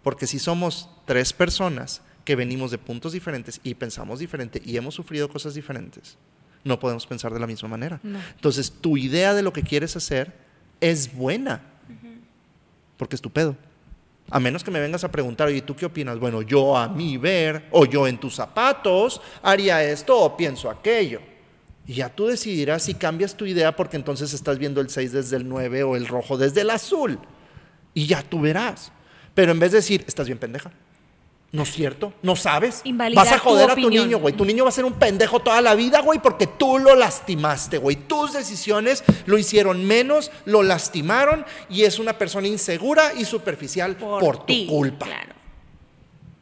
[0.03, 4.95] Porque si somos tres personas que venimos de puntos diferentes y pensamos diferente y hemos
[4.95, 6.17] sufrido cosas diferentes,
[6.65, 8.01] no podemos pensar de la misma manera.
[8.03, 10.33] Entonces, tu idea de lo que quieres hacer
[10.81, 11.63] es buena,
[12.97, 13.57] porque es tu pedo.
[14.31, 16.19] A menos que me vengas a preguntar, oye, ¿tú qué opinas?
[16.19, 21.21] Bueno, yo a mi ver, o yo en tus zapatos, haría esto o pienso aquello.
[21.87, 25.37] Y ya tú decidirás si cambias tu idea porque entonces estás viendo el 6 desde
[25.37, 27.19] el 9 o el rojo desde el azul.
[27.93, 28.91] Y ya tú verás.
[29.35, 30.73] Pero en vez de decir, estás bien pendeja.
[31.55, 32.13] ¿No es cierto?
[32.21, 32.81] ¿No sabes?
[32.83, 34.07] Invalidar Vas a tu joder a tu opinión.
[34.07, 34.35] niño, güey.
[34.35, 37.79] Tu niño va a ser un pendejo toda la vida, güey, porque tú lo lastimaste,
[37.79, 37.95] güey.
[37.95, 44.45] Tus decisiones lo hicieron menos, lo lastimaron y es una persona insegura y superficial por,
[44.47, 45.07] ti, tu culpa.
[45.07, 45.33] Claro.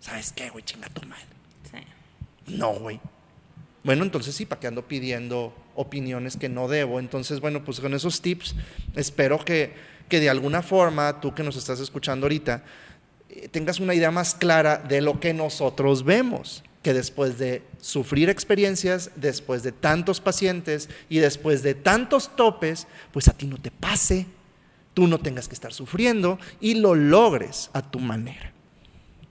[0.01, 0.65] ¿Sabes qué, güey?
[0.65, 1.27] Chinga tu madre.
[1.71, 2.57] Sí.
[2.57, 2.99] No, güey.
[3.85, 6.99] Bueno, entonces sí, ¿para qué ando pidiendo opiniones que no debo?
[6.99, 8.55] Entonces, bueno, pues con esos tips,
[8.97, 9.75] espero que,
[10.09, 12.65] que de alguna forma, tú que nos estás escuchando ahorita,
[13.51, 16.63] tengas una idea más clara de lo que nosotros vemos.
[16.83, 23.29] Que después de sufrir experiencias, después de tantos pacientes y después de tantos topes, pues
[23.29, 24.27] a ti no te pase,
[24.93, 28.53] tú no tengas que estar sufriendo y lo logres a tu manera.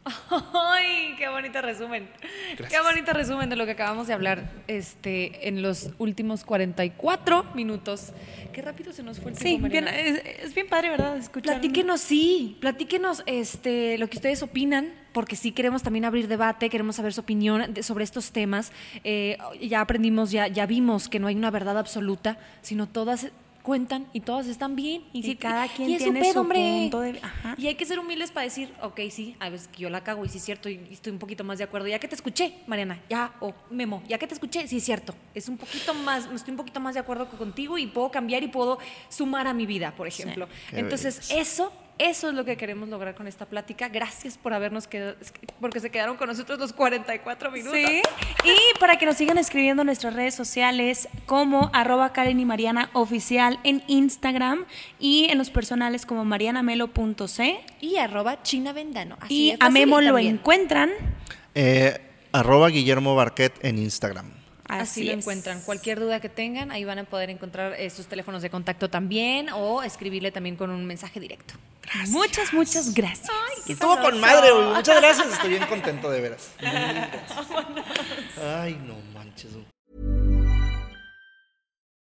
[0.53, 2.09] Ay, qué bonito resumen.
[2.57, 2.69] Gracias.
[2.71, 8.11] Qué bonito resumen de lo que acabamos de hablar este, en los últimos 44 minutos.
[8.51, 10.09] Qué rápido se nos fue el Sí, tiempo, bien, Mariana.
[10.19, 11.17] es, es bien padre, ¿verdad?
[11.17, 11.53] Escuchar.
[11.59, 16.95] Platíquenos, sí, platíquenos este, lo que ustedes opinan, porque sí queremos también abrir debate, queremos
[16.95, 18.71] saber su opinión de- sobre estos temas.
[19.03, 23.31] Eh, ya aprendimos, ya, ya vimos que no hay una verdad absoluta, sino todas
[23.61, 25.03] cuentan y todas están bien.
[25.13, 26.59] Y, cada quien y tiene pedo, su hombre.
[26.81, 27.55] punto de- ajá.
[27.57, 30.25] Y hay que ser humildes para decir, ok, sí, a veces que yo la cago
[30.25, 31.87] y sí es cierto, y estoy un poquito más de acuerdo.
[31.87, 35.13] Ya que te escuché, Mariana, ya, o Memo, ya que te escuché, sí es cierto.
[35.33, 38.47] Es un poquito más, estoy un poquito más de acuerdo contigo y puedo cambiar y
[38.47, 40.47] puedo sumar a mi vida, por ejemplo.
[40.71, 41.71] Entonces, eso,
[42.09, 43.89] eso es lo que queremos lograr con esta plática.
[43.89, 45.15] Gracias por habernos quedado,
[45.59, 47.77] porque se quedaron con nosotros los 44 minutos.
[47.77, 48.01] Sí.
[48.43, 52.89] Y para que nos sigan escribiendo en nuestras redes sociales como arroba Karen y Mariana
[52.93, 54.65] oficial en Instagram
[54.99, 57.61] y en los personales como marianamelo.c.
[57.81, 59.17] Y arroba China Vendano.
[59.21, 60.89] Así Y a Memo lo encuentran.
[61.53, 64.40] Eh, arroba Guillermo Barquet en Instagram.
[64.79, 65.61] Así, lo encuentran.
[65.61, 69.49] Cualquier duda que tengan, ahí van a poder encontrar eh, sus teléfonos de contacto también
[69.49, 71.55] o escribirle también con un mensaje directo.
[72.07, 73.29] Muchas, muchas gracias.
[73.67, 74.73] Estuvo con madre, güey.
[74.73, 75.33] Muchas gracias.
[75.33, 76.51] Estoy bien contento de veras.
[78.41, 79.51] Ay, no manches.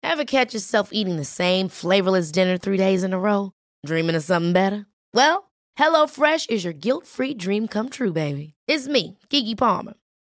[0.03, 3.51] Ever catch yourself eating the same flavorless dinner three days in a row?
[3.85, 4.85] Dreaming of something better?
[5.13, 8.53] Well, HelloFresh is your guilt free dream come true, baby.
[8.67, 9.93] It's me, Kiki Palmer.